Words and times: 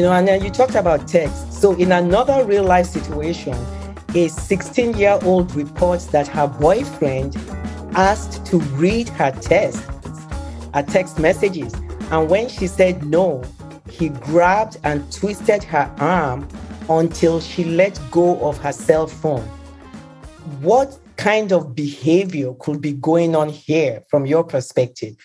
You 0.00 0.06
know, 0.06 0.12
and 0.14 0.26
then 0.26 0.42
you 0.42 0.48
talked 0.48 0.76
about 0.76 1.06
text. 1.06 1.52
So, 1.52 1.74
in 1.74 1.92
another 1.92 2.42
real 2.46 2.64
life 2.64 2.86
situation, 2.86 3.54
a 4.14 4.28
16 4.28 4.96
year 4.96 5.18
old 5.24 5.54
reports 5.54 6.06
that 6.06 6.26
her 6.28 6.46
boyfriend 6.46 7.36
asked 7.92 8.46
to 8.46 8.60
read 8.80 9.10
her 9.10 9.30
text, 9.30 9.82
her 10.72 10.82
text 10.84 11.18
messages. 11.18 11.74
And 12.10 12.30
when 12.30 12.48
she 12.48 12.66
said 12.66 13.04
no, 13.04 13.42
he 13.90 14.08
grabbed 14.08 14.78
and 14.84 15.12
twisted 15.12 15.62
her 15.64 15.94
arm 15.98 16.48
until 16.88 17.38
she 17.38 17.64
let 17.64 18.00
go 18.10 18.40
of 18.40 18.56
her 18.56 18.72
cell 18.72 19.06
phone. 19.06 19.46
What 20.62 20.98
kind 21.18 21.52
of 21.52 21.74
behavior 21.74 22.54
could 22.58 22.80
be 22.80 22.94
going 22.94 23.36
on 23.36 23.50
here 23.50 24.02
from 24.08 24.24
your 24.24 24.44
perspective? 24.44 25.18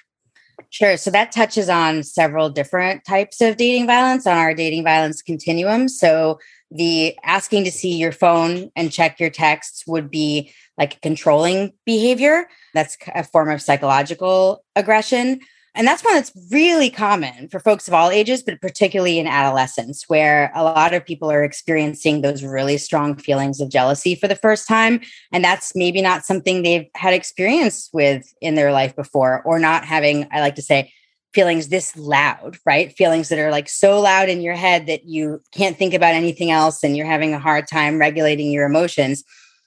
Sure. 0.75 0.97
So 0.97 1.09
that 1.11 1.31
touches 1.31 1.69
on 1.69 2.03
several 2.03 2.49
different 2.49 3.05
types 3.05 3.39
of 3.39 3.55
dating 3.55 3.87
violence 3.87 4.27
on 4.27 4.35
our 4.35 4.53
dating 4.53 4.83
violence 4.83 5.21
continuum. 5.21 5.87
So 5.87 6.37
the 6.69 7.17
asking 7.23 7.63
to 7.63 7.71
see 7.71 7.95
your 7.95 8.11
phone 8.11 8.71
and 8.75 8.91
check 8.91 9.17
your 9.17 9.29
texts 9.29 9.87
would 9.87 10.11
be 10.11 10.51
like 10.77 10.99
controlling 10.99 11.71
behavior. 11.85 12.47
That's 12.73 12.97
a 13.15 13.23
form 13.23 13.49
of 13.51 13.61
psychological 13.61 14.65
aggression. 14.75 15.39
And 15.75 15.85
that's 15.85 16.03
one 16.03 16.13
that's 16.13 16.31
really 16.51 16.89
common 16.89 17.49
for 17.49 17.59
folks 17.59 17.87
of 17.87 17.93
all 17.93 18.09
ages, 18.09 18.41
but 18.41 18.61
particularly 18.61 19.19
in 19.19 19.27
adolescence, 19.27 20.05
where 20.07 20.51
a 20.55 20.63
lot 20.63 20.93
of 20.93 21.05
people 21.05 21.29
are 21.29 21.43
experiencing 21.43 22.21
those 22.21 22.43
really 22.43 22.77
strong 22.77 23.17
feelings 23.17 23.59
of 23.59 23.69
jealousy 23.69 24.15
for 24.15 24.27
the 24.27 24.37
first 24.37 24.67
time. 24.67 25.01
And 25.33 25.43
that's 25.43 25.75
maybe 25.75 26.01
not 26.01 26.25
something 26.25 26.63
they've 26.63 26.87
had 26.95 27.13
experience 27.13 27.89
with 27.91 28.33
in 28.41 28.55
their 28.55 28.71
life 28.71 28.95
before, 28.95 29.41
or 29.43 29.59
not 29.59 29.85
having, 29.85 30.27
I 30.31 30.39
like 30.39 30.55
to 30.55 30.61
say, 30.61 30.93
feelings 31.33 31.67
this 31.67 31.95
loud, 31.97 32.57
right? 32.65 32.93
Feelings 32.93 33.27
that 33.27 33.39
are 33.39 33.51
like 33.51 33.67
so 33.67 33.99
loud 33.99 34.29
in 34.29 34.41
your 34.41 34.55
head 34.55 34.87
that 34.87 35.03
you 35.03 35.41
can't 35.51 35.77
think 35.77 35.93
about 35.93 36.15
anything 36.15 36.49
else 36.49 36.81
and 36.81 36.95
you're 36.95 37.05
having 37.05 37.33
a 37.33 37.39
hard 37.39 37.67
time 37.67 37.99
regulating 37.99 38.51
your 38.51 38.65
emotions. 38.65 39.25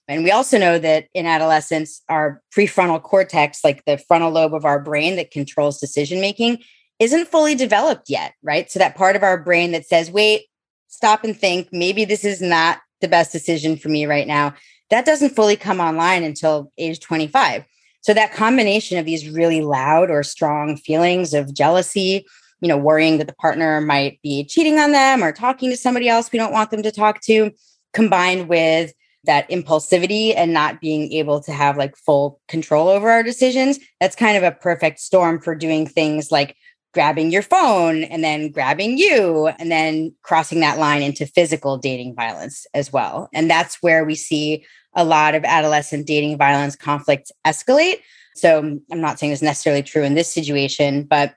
And 0.08 0.24
we 0.24 0.30
also 0.30 0.58
know 0.58 0.78
that 0.78 1.08
in 1.12 1.26
adolescence, 1.26 2.02
our 2.08 2.42
prefrontal 2.56 3.02
cortex, 3.02 3.62
like 3.62 3.84
the 3.84 3.98
frontal 3.98 4.30
lobe 4.30 4.54
of 4.54 4.64
our 4.64 4.80
brain 4.80 5.16
that 5.16 5.30
controls 5.30 5.78
decision 5.78 6.20
making, 6.20 6.58
isn't 6.98 7.28
fully 7.28 7.54
developed 7.54 8.08
yet, 8.08 8.34
right? 8.42 8.70
So 8.70 8.78
that 8.78 8.96
part 8.96 9.16
of 9.16 9.22
our 9.22 9.40
brain 9.40 9.72
that 9.72 9.86
says, 9.86 10.10
wait, 10.10 10.46
stop 10.88 11.24
and 11.24 11.36
think, 11.38 11.68
maybe 11.70 12.04
this 12.04 12.24
is 12.24 12.40
not 12.40 12.78
the 13.00 13.08
best 13.08 13.30
decision 13.30 13.76
for 13.76 13.88
me 13.88 14.06
right 14.06 14.26
now, 14.26 14.54
that 14.90 15.04
doesn't 15.04 15.36
fully 15.36 15.56
come 15.56 15.80
online 15.80 16.24
until 16.24 16.72
age 16.78 17.00
25. 17.00 17.64
So 18.00 18.14
that 18.14 18.32
combination 18.32 18.98
of 18.98 19.04
these 19.04 19.28
really 19.28 19.60
loud 19.60 20.10
or 20.10 20.22
strong 20.22 20.76
feelings 20.76 21.34
of 21.34 21.54
jealousy, 21.54 22.24
you 22.60 22.68
know, 22.68 22.78
worrying 22.78 23.18
that 23.18 23.26
the 23.26 23.34
partner 23.34 23.80
might 23.80 24.20
be 24.22 24.44
cheating 24.44 24.78
on 24.78 24.92
them 24.92 25.22
or 25.22 25.32
talking 25.32 25.70
to 25.70 25.76
somebody 25.76 26.08
else 26.08 26.32
we 26.32 26.38
don't 26.38 26.52
want 26.52 26.70
them 26.70 26.82
to 26.82 26.90
talk 26.90 27.20
to, 27.22 27.52
combined 27.92 28.48
with 28.48 28.92
that 29.28 29.48
impulsivity 29.50 30.34
and 30.36 30.52
not 30.52 30.80
being 30.80 31.12
able 31.12 31.40
to 31.40 31.52
have 31.52 31.76
like 31.76 31.96
full 31.96 32.40
control 32.48 32.88
over 32.88 33.08
our 33.08 33.22
decisions 33.22 33.78
that's 34.00 34.16
kind 34.16 34.36
of 34.36 34.42
a 34.42 34.50
perfect 34.50 34.98
storm 34.98 35.40
for 35.40 35.54
doing 35.54 35.86
things 35.86 36.32
like 36.32 36.56
grabbing 36.94 37.30
your 37.30 37.42
phone 37.42 38.02
and 38.04 38.24
then 38.24 38.50
grabbing 38.50 38.98
you 38.98 39.48
and 39.58 39.70
then 39.70 40.12
crossing 40.22 40.60
that 40.60 40.78
line 40.78 41.02
into 41.02 41.26
physical 41.26 41.76
dating 41.76 42.14
violence 42.14 42.66
as 42.74 42.92
well. 42.92 43.28
And 43.32 43.50
that's 43.50 43.82
where 43.82 44.04
we 44.04 44.14
see 44.14 44.64
a 44.94 45.04
lot 45.04 45.34
of 45.34 45.44
adolescent 45.44 46.06
dating 46.06 46.38
violence 46.38 46.74
conflicts 46.74 47.30
escalate. 47.46 48.00
So 48.34 48.80
i'm 48.90 49.00
not 49.00 49.18
saying 49.18 49.32
it's 49.32 49.42
necessarily 49.42 49.82
true 49.82 50.04
in 50.04 50.14
this 50.14 50.32
situation 50.32 51.02
but 51.02 51.34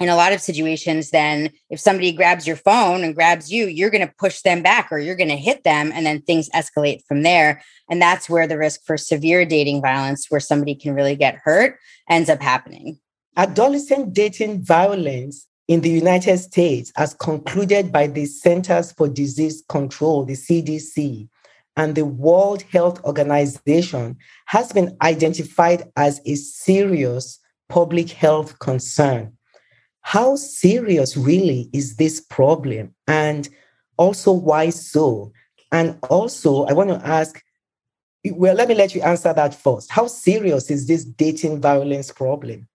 in 0.00 0.08
a 0.08 0.16
lot 0.16 0.32
of 0.32 0.40
situations, 0.40 1.10
then 1.10 1.50
if 1.68 1.78
somebody 1.78 2.10
grabs 2.10 2.46
your 2.46 2.56
phone 2.56 3.04
and 3.04 3.14
grabs 3.14 3.52
you, 3.52 3.66
you're 3.66 3.90
going 3.90 4.06
to 4.06 4.14
push 4.18 4.40
them 4.40 4.62
back 4.62 4.88
or 4.90 4.98
you're 4.98 5.14
going 5.14 5.28
to 5.28 5.36
hit 5.36 5.62
them, 5.62 5.92
and 5.94 6.06
then 6.06 6.22
things 6.22 6.48
escalate 6.50 7.04
from 7.06 7.22
there. 7.22 7.62
And 7.90 8.00
that's 8.00 8.28
where 8.28 8.46
the 8.46 8.56
risk 8.56 8.80
for 8.86 8.96
severe 8.96 9.44
dating 9.44 9.82
violence, 9.82 10.30
where 10.30 10.40
somebody 10.40 10.74
can 10.74 10.94
really 10.94 11.16
get 11.16 11.36
hurt, 11.44 11.78
ends 12.08 12.30
up 12.30 12.40
happening. 12.40 12.98
Adolescent 13.36 14.14
dating 14.14 14.64
violence 14.64 15.46
in 15.68 15.82
the 15.82 15.90
United 15.90 16.38
States, 16.38 16.90
as 16.96 17.14
concluded 17.14 17.92
by 17.92 18.06
the 18.06 18.24
Centers 18.24 18.92
for 18.92 19.06
Disease 19.06 19.62
Control, 19.68 20.24
the 20.24 20.32
CDC, 20.32 21.28
and 21.76 21.94
the 21.94 22.06
World 22.06 22.62
Health 22.62 23.04
Organization, 23.04 24.16
has 24.46 24.72
been 24.72 24.96
identified 25.02 25.84
as 25.94 26.20
a 26.24 26.34
serious 26.36 27.38
public 27.68 28.10
health 28.10 28.58
concern 28.58 29.36
how 30.02 30.36
serious 30.36 31.16
really 31.16 31.68
is 31.72 31.96
this 31.96 32.20
problem? 32.20 32.94
And 33.06 33.48
also, 33.96 34.32
why 34.32 34.70
so? 34.70 35.32
And 35.72 35.98
also, 36.08 36.64
I 36.64 36.72
want 36.72 36.90
to 36.90 37.06
ask 37.06 37.42
well, 38.24 38.54
let 38.54 38.68
me 38.68 38.74
let 38.74 38.94
you 38.94 39.00
answer 39.00 39.32
that 39.32 39.54
first. 39.54 39.90
How 39.90 40.06
serious 40.06 40.70
is 40.70 40.86
this 40.86 41.04
dating 41.04 41.60
violence 41.60 42.12
problem? 42.12 42.68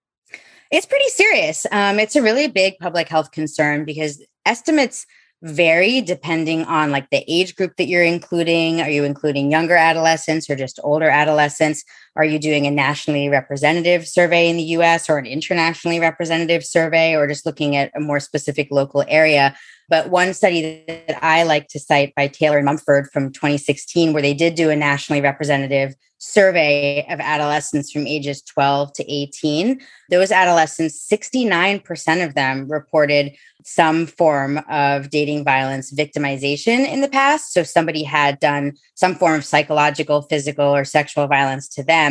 It's 0.70 0.86
pretty 0.86 1.08
serious. 1.08 1.66
Um, 1.70 2.00
it's 2.00 2.16
a 2.16 2.22
really 2.22 2.48
big 2.48 2.78
public 2.80 3.08
health 3.08 3.30
concern 3.30 3.84
because 3.84 4.24
estimates 4.44 5.06
vary 5.42 6.00
depending 6.00 6.64
on 6.64 6.90
like 6.90 7.10
the 7.10 7.24
age 7.28 7.54
group 7.54 7.76
that 7.76 7.86
you're 7.86 8.02
including. 8.02 8.80
Are 8.80 8.90
you 8.90 9.04
including 9.04 9.50
younger 9.50 9.76
adolescents 9.76 10.50
or 10.50 10.56
just 10.56 10.80
older 10.82 11.08
adolescents? 11.08 11.84
Are 12.16 12.24
you 12.24 12.38
doing 12.38 12.66
a 12.66 12.70
nationally 12.70 13.28
representative 13.28 14.06
survey 14.08 14.48
in 14.48 14.56
the 14.56 14.62
US 14.62 15.08
or 15.08 15.18
an 15.18 15.26
internationally 15.26 16.00
representative 16.00 16.64
survey 16.64 17.14
or 17.14 17.28
just 17.28 17.44
looking 17.46 17.76
at 17.76 17.92
a 17.94 18.00
more 18.00 18.20
specific 18.20 18.68
local 18.70 19.04
area? 19.06 19.54
But 19.88 20.10
one 20.10 20.34
study 20.34 20.84
that 20.88 21.22
I 21.22 21.44
like 21.44 21.68
to 21.68 21.78
cite 21.78 22.14
by 22.16 22.26
Taylor 22.26 22.58
and 22.58 22.66
Mumford 22.66 23.08
from 23.12 23.32
2016, 23.32 24.12
where 24.12 24.22
they 24.22 24.34
did 24.34 24.54
do 24.54 24.70
a 24.70 24.76
nationally 24.76 25.20
representative 25.20 25.94
survey 26.18 27.06
of 27.10 27.20
adolescents 27.20 27.92
from 27.92 28.06
ages 28.06 28.42
12 28.42 28.92
to 28.94 29.12
18, 29.12 29.80
those 30.10 30.32
adolescents, 30.32 31.06
69% 31.10 32.26
of 32.26 32.34
them 32.34 32.68
reported 32.68 33.32
some 33.64 34.06
form 34.06 34.60
of 34.70 35.10
dating 35.10 35.44
violence 35.44 35.92
victimization 35.92 36.88
in 36.88 37.00
the 37.00 37.08
past. 37.08 37.52
So 37.52 37.62
somebody 37.62 38.02
had 38.02 38.38
done 38.38 38.74
some 38.94 39.14
form 39.14 39.34
of 39.34 39.44
psychological, 39.44 40.22
physical, 40.22 40.74
or 40.74 40.84
sexual 40.84 41.26
violence 41.26 41.68
to 41.70 41.82
them. 41.82 42.05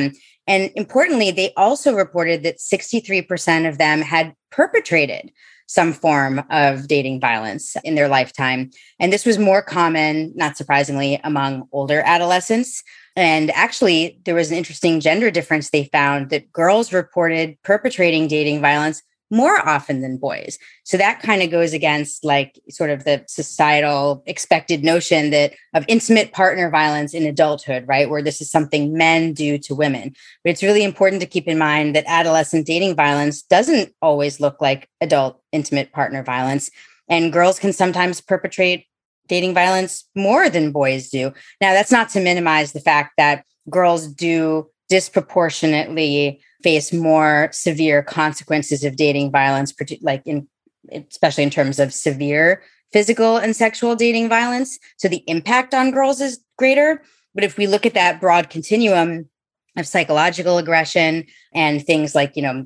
And 0.48 0.72
importantly, 0.76 1.32
they 1.32 1.54
also 1.58 1.94
reported 1.94 2.44
that 2.44 2.60
63% 2.60 3.68
of 3.68 3.78
them 3.78 4.02
had 4.02 4.34
perpetrated 4.52 5.32
some 5.68 5.94
form 5.94 6.44
of 6.52 6.88
dating 6.88 7.20
violence 7.20 7.76
in 7.84 7.96
their 7.96 8.08
lifetime. 8.08 8.70
And 9.00 9.12
this 9.12 9.26
was 9.26 9.40
more 9.40 9.62
common, 9.62 10.32
not 10.36 10.58
surprisingly, 10.58 11.20
among 11.24 11.68
older 11.72 12.04
adolescents. 12.06 12.84
And 13.16 13.50
actually, 13.52 14.20
there 14.26 14.36
was 14.36 14.52
an 14.52 14.58
interesting 14.58 15.00
gender 15.00 15.32
difference 15.32 15.70
they 15.70 15.86
found 15.86 16.30
that 16.30 16.52
girls 16.52 16.94
reported 16.94 17.58
perpetrating 17.64 18.28
dating 18.28 18.62
violence 18.62 19.02
more 19.32 19.68
often 19.68 20.02
than 20.02 20.18
boys. 20.18 20.60
So 20.84 20.98
that 20.98 21.22
kind 21.22 21.42
of 21.42 21.50
goes 21.50 21.74
against 21.74 22.24
like 22.24 22.60
sort 22.70 22.90
of 22.90 23.04
the 23.04 23.24
societal 23.28 24.24
expected 24.26 24.84
notion 24.84 25.32
that 25.32 25.54
of 25.74 25.86
intimate 25.88 26.32
partner 26.32 26.70
violence 26.70 27.14
in 27.14 27.26
adulthood, 27.26 27.88
right? 27.88 28.10
Where 28.10 28.22
this 28.22 28.40
is 28.40 28.52
something 28.52 28.94
men 28.94 29.34
do 29.34 29.58
to 29.60 29.76
women. 29.76 30.16
But 30.44 30.52
it's 30.52 30.64
really 30.64 30.84
important 30.84 31.22
to 31.22 31.28
keep 31.28 31.48
in 31.48 31.58
mind 31.58 31.96
that 31.96 32.06
adolescent 32.08 32.68
dating 32.68 32.96
violence 32.96 33.42
doesn't 33.42 33.94
always 34.02 34.40
look 34.40 34.62
like 34.62 34.90
adult 35.02 35.42
intimate 35.52 35.92
partner 35.92 36.24
violence. 36.24 36.70
And 37.08 37.34
girls 37.34 37.60
can 37.60 37.74
sometimes 37.74 38.22
perpetrate 38.22 38.86
dating 39.28 39.54
violence 39.54 40.06
more 40.16 40.50
than 40.50 40.72
boys 40.72 41.10
do. 41.10 41.34
Now, 41.60 41.74
that's 41.74 41.92
not 41.92 42.10
to 42.10 42.20
minimize 42.20 42.74
the 42.74 42.80
fact 42.80 43.14
that 43.18 43.44
girls 43.70 44.08
do 44.08 44.70
disproportionately 44.90 46.42
face 46.64 46.94
more 46.94 47.50
severe 47.52 48.02
consequences 48.04 48.84
of 48.84 48.96
dating 48.96 49.32
violence, 49.32 49.74
like 50.02 50.22
in 50.26 50.48
especially 50.92 51.44
in 51.44 51.50
terms 51.50 51.80
of 51.80 51.94
severe 51.94 52.62
physical 52.92 53.38
and 53.38 53.56
sexual 53.56 53.96
dating 53.96 54.30
violence. 54.30 54.80
So 54.98 55.08
the 55.08 55.24
impact 55.28 55.74
on 55.74 55.92
girls 55.92 56.22
is 56.22 56.40
greater. 56.58 57.02
But 57.34 57.44
if 57.44 57.58
we 57.58 57.68
look 57.68 57.86
at 57.86 57.94
that 57.96 58.22
broad 58.22 58.50
continuum 58.50 59.30
of 59.78 59.88
psychological 59.88 60.58
aggression 60.58 61.26
and 61.54 61.86
things 61.86 62.16
like, 62.16 62.36
you 62.36 62.42
know, 62.42 62.66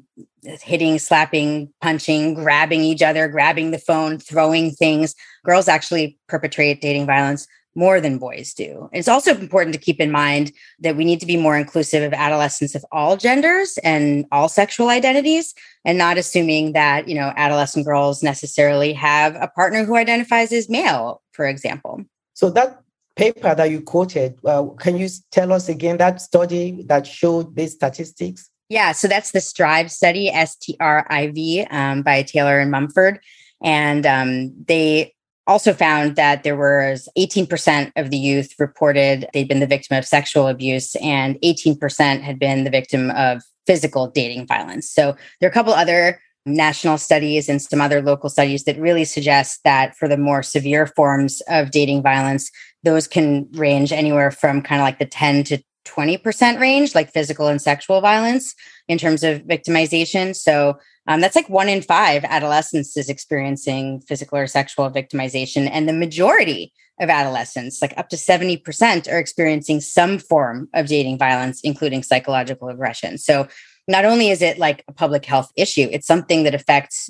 hitting, 0.62 1.00
slapping, 1.00 1.74
punching, 1.82 2.36
grabbing 2.36 2.82
each 2.82 3.02
other, 3.02 3.28
grabbing 3.28 3.72
the 3.72 3.80
phone, 3.80 4.20
throwing 4.20 4.72
things, 4.72 5.16
girls 5.44 5.68
actually 5.68 6.20
perpetrate 6.28 6.82
dating 6.82 7.06
violence 7.06 7.48
more 7.76 8.02
than 8.02 8.18
boys 8.18 8.54
do. 8.54 8.90
It's 8.92 9.08
also 9.08 9.32
important 9.32 9.74
to 9.74 9.80
keep 9.80 10.00
in 10.00 10.12
mind 10.12 10.52
that 10.80 10.96
we 10.96 11.06
need 11.06 11.20
to 11.20 11.26
be 11.26 11.38
more 11.38 11.58
inclusive 11.58 12.04
of 12.04 12.14
adolescents 12.14 12.76
of 12.76 12.84
all 12.92 13.16
genders 13.16 13.78
and 13.84 14.26
all 14.32 14.50
sexual 14.50 14.90
identities 14.90 15.54
and 15.86 15.98
not 15.98 16.18
assuming 16.18 16.74
that, 16.74 17.08
you 17.08 17.16
know, 17.16 17.32
adolescent 17.36 17.86
girls 17.86 18.24
necessarily 18.24 18.92
have 18.94 19.36
a 19.36 19.48
partner 19.48 19.86
who 19.86 19.96
identifies 19.96 20.52
as 20.52 20.70
male, 20.70 21.22
for 21.32 21.46
example. 21.46 22.04
So 22.34 22.50
that 22.52 22.82
paper 23.16 23.54
that 23.54 23.70
you 23.70 23.82
quoted, 23.82 24.40
uh, 24.46 24.64
can 24.80 24.98
you 24.98 25.08
tell 25.32 25.54
us 25.54 25.70
again 25.70 25.98
that 25.98 26.22
study 26.22 26.84
that 26.88 27.06
showed 27.06 27.56
these 27.56 27.74
statistics? 27.74 28.50
Yeah, 28.70 28.92
so 28.92 29.08
that's 29.08 29.32
the 29.32 29.42
STRIVE 29.42 29.92
study, 29.92 30.30
S 30.30 30.56
T 30.56 30.78
R 30.80 31.06
I 31.10 31.28
V, 31.28 31.66
um, 31.70 32.02
by 32.02 32.24
Taylor 32.24 32.60
and 32.60 32.72
Mumford. 32.72 33.20
And 33.62 34.06
um, 34.06 34.54
they 34.68 35.16
also 35.50 35.74
found 35.74 36.16
that 36.16 36.44
there 36.44 36.56
was 36.56 37.10
18% 37.18 37.92
of 37.96 38.12
the 38.12 38.18
youth 38.18 38.54
reported 38.60 39.28
they'd 39.34 39.48
been 39.48 39.60
the 39.60 39.68
victim 39.68 39.98
of 39.98 40.06
sexual 40.06 40.48
abuse 40.48 40.96
and 40.98 41.40
18% 41.42 42.22
had 42.22 42.38
been 42.38 42.64
the 42.64 42.70
victim 42.70 43.10
of 43.12 43.42
physical 43.66 44.08
dating 44.08 44.46
violence. 44.46 44.90
So 44.90 45.16
there 45.40 45.48
are 45.48 45.52
a 45.52 45.54
couple 45.54 45.74
other 45.74 46.22
national 46.46 47.00
studies 47.00 47.50
and 47.50 47.62
some 47.62 47.82
other 47.82 48.02
local 48.02 48.30
studies 48.30 48.64
that 48.64 48.80
really 48.80 49.06
suggest 49.06 49.62
that 49.64 49.96
for 49.98 50.08
the 50.08 50.18
more 50.18 50.44
severe 50.44 50.86
forms 50.86 51.42
of 51.48 51.72
dating 51.72 52.04
violence, 52.04 52.52
those 52.84 53.08
can 53.08 53.48
range 53.54 53.92
anywhere 53.92 54.32
from 54.32 54.62
kind 54.62 54.82
of 54.82 54.86
like 54.86 55.00
the 55.00 55.06
10 55.06 55.44
to 55.46 55.64
20% 55.90 56.60
range, 56.60 56.96
like 56.96 57.12
physical 57.12 57.48
and 57.48 57.62
sexual 57.62 58.02
violence 58.02 58.56
in 58.88 58.98
terms 58.98 59.24
of 59.24 59.42
victimization. 59.42 60.36
So 60.36 60.78
um, 61.08 61.22
that's 61.22 61.36
like 61.36 61.50
one 61.50 61.70
in 61.70 61.82
five 61.82 62.24
adolescents 62.26 62.96
is 62.96 63.10
experiencing 63.10 64.02
physical 64.02 64.38
or 64.38 64.48
sexual 64.48 64.90
victimization. 64.92 65.70
And 65.72 65.90
the 65.90 65.94
majority 65.94 66.72
of 67.00 67.10
adolescents, 67.10 67.82
like 67.82 67.98
up 67.98 68.10
to 68.10 68.16
70%, 68.16 69.12
are 69.12 69.18
experiencing 69.18 69.82
some 69.82 70.20
form 70.20 70.70
of 70.74 70.88
dating 70.88 71.18
violence, 71.18 71.62
including 71.62 72.04
psychological 72.04 72.68
aggression. 72.68 73.18
So 73.18 73.48
not 73.88 74.06
only 74.06 74.30
is 74.30 74.42
it 74.44 74.60
like 74.60 74.84
a 74.88 74.94
public 74.94 75.26
health 75.26 75.52
issue, 75.56 75.88
it's 75.92 76.06
something 76.06 76.44
that 76.44 76.54
affects 76.54 77.10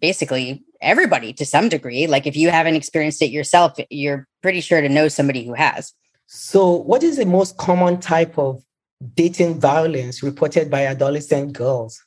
basically 0.00 0.62
everybody 0.80 1.32
to 1.32 1.44
some 1.44 1.68
degree. 1.68 2.06
Like 2.06 2.26
if 2.26 2.36
you 2.36 2.50
haven't 2.50 2.76
experienced 2.76 3.22
it 3.22 3.30
yourself, 3.30 3.72
you're 3.90 4.28
pretty 4.40 4.60
sure 4.60 4.80
to 4.80 4.88
know 4.88 5.08
somebody 5.08 5.44
who 5.44 5.54
has. 5.54 5.92
So, 6.34 6.76
what 6.76 7.02
is 7.02 7.18
the 7.18 7.26
most 7.26 7.58
common 7.58 8.00
type 8.00 8.38
of 8.38 8.64
dating 9.12 9.60
violence 9.60 10.22
reported 10.22 10.70
by 10.70 10.86
adolescent 10.86 11.52
girls? 11.52 12.02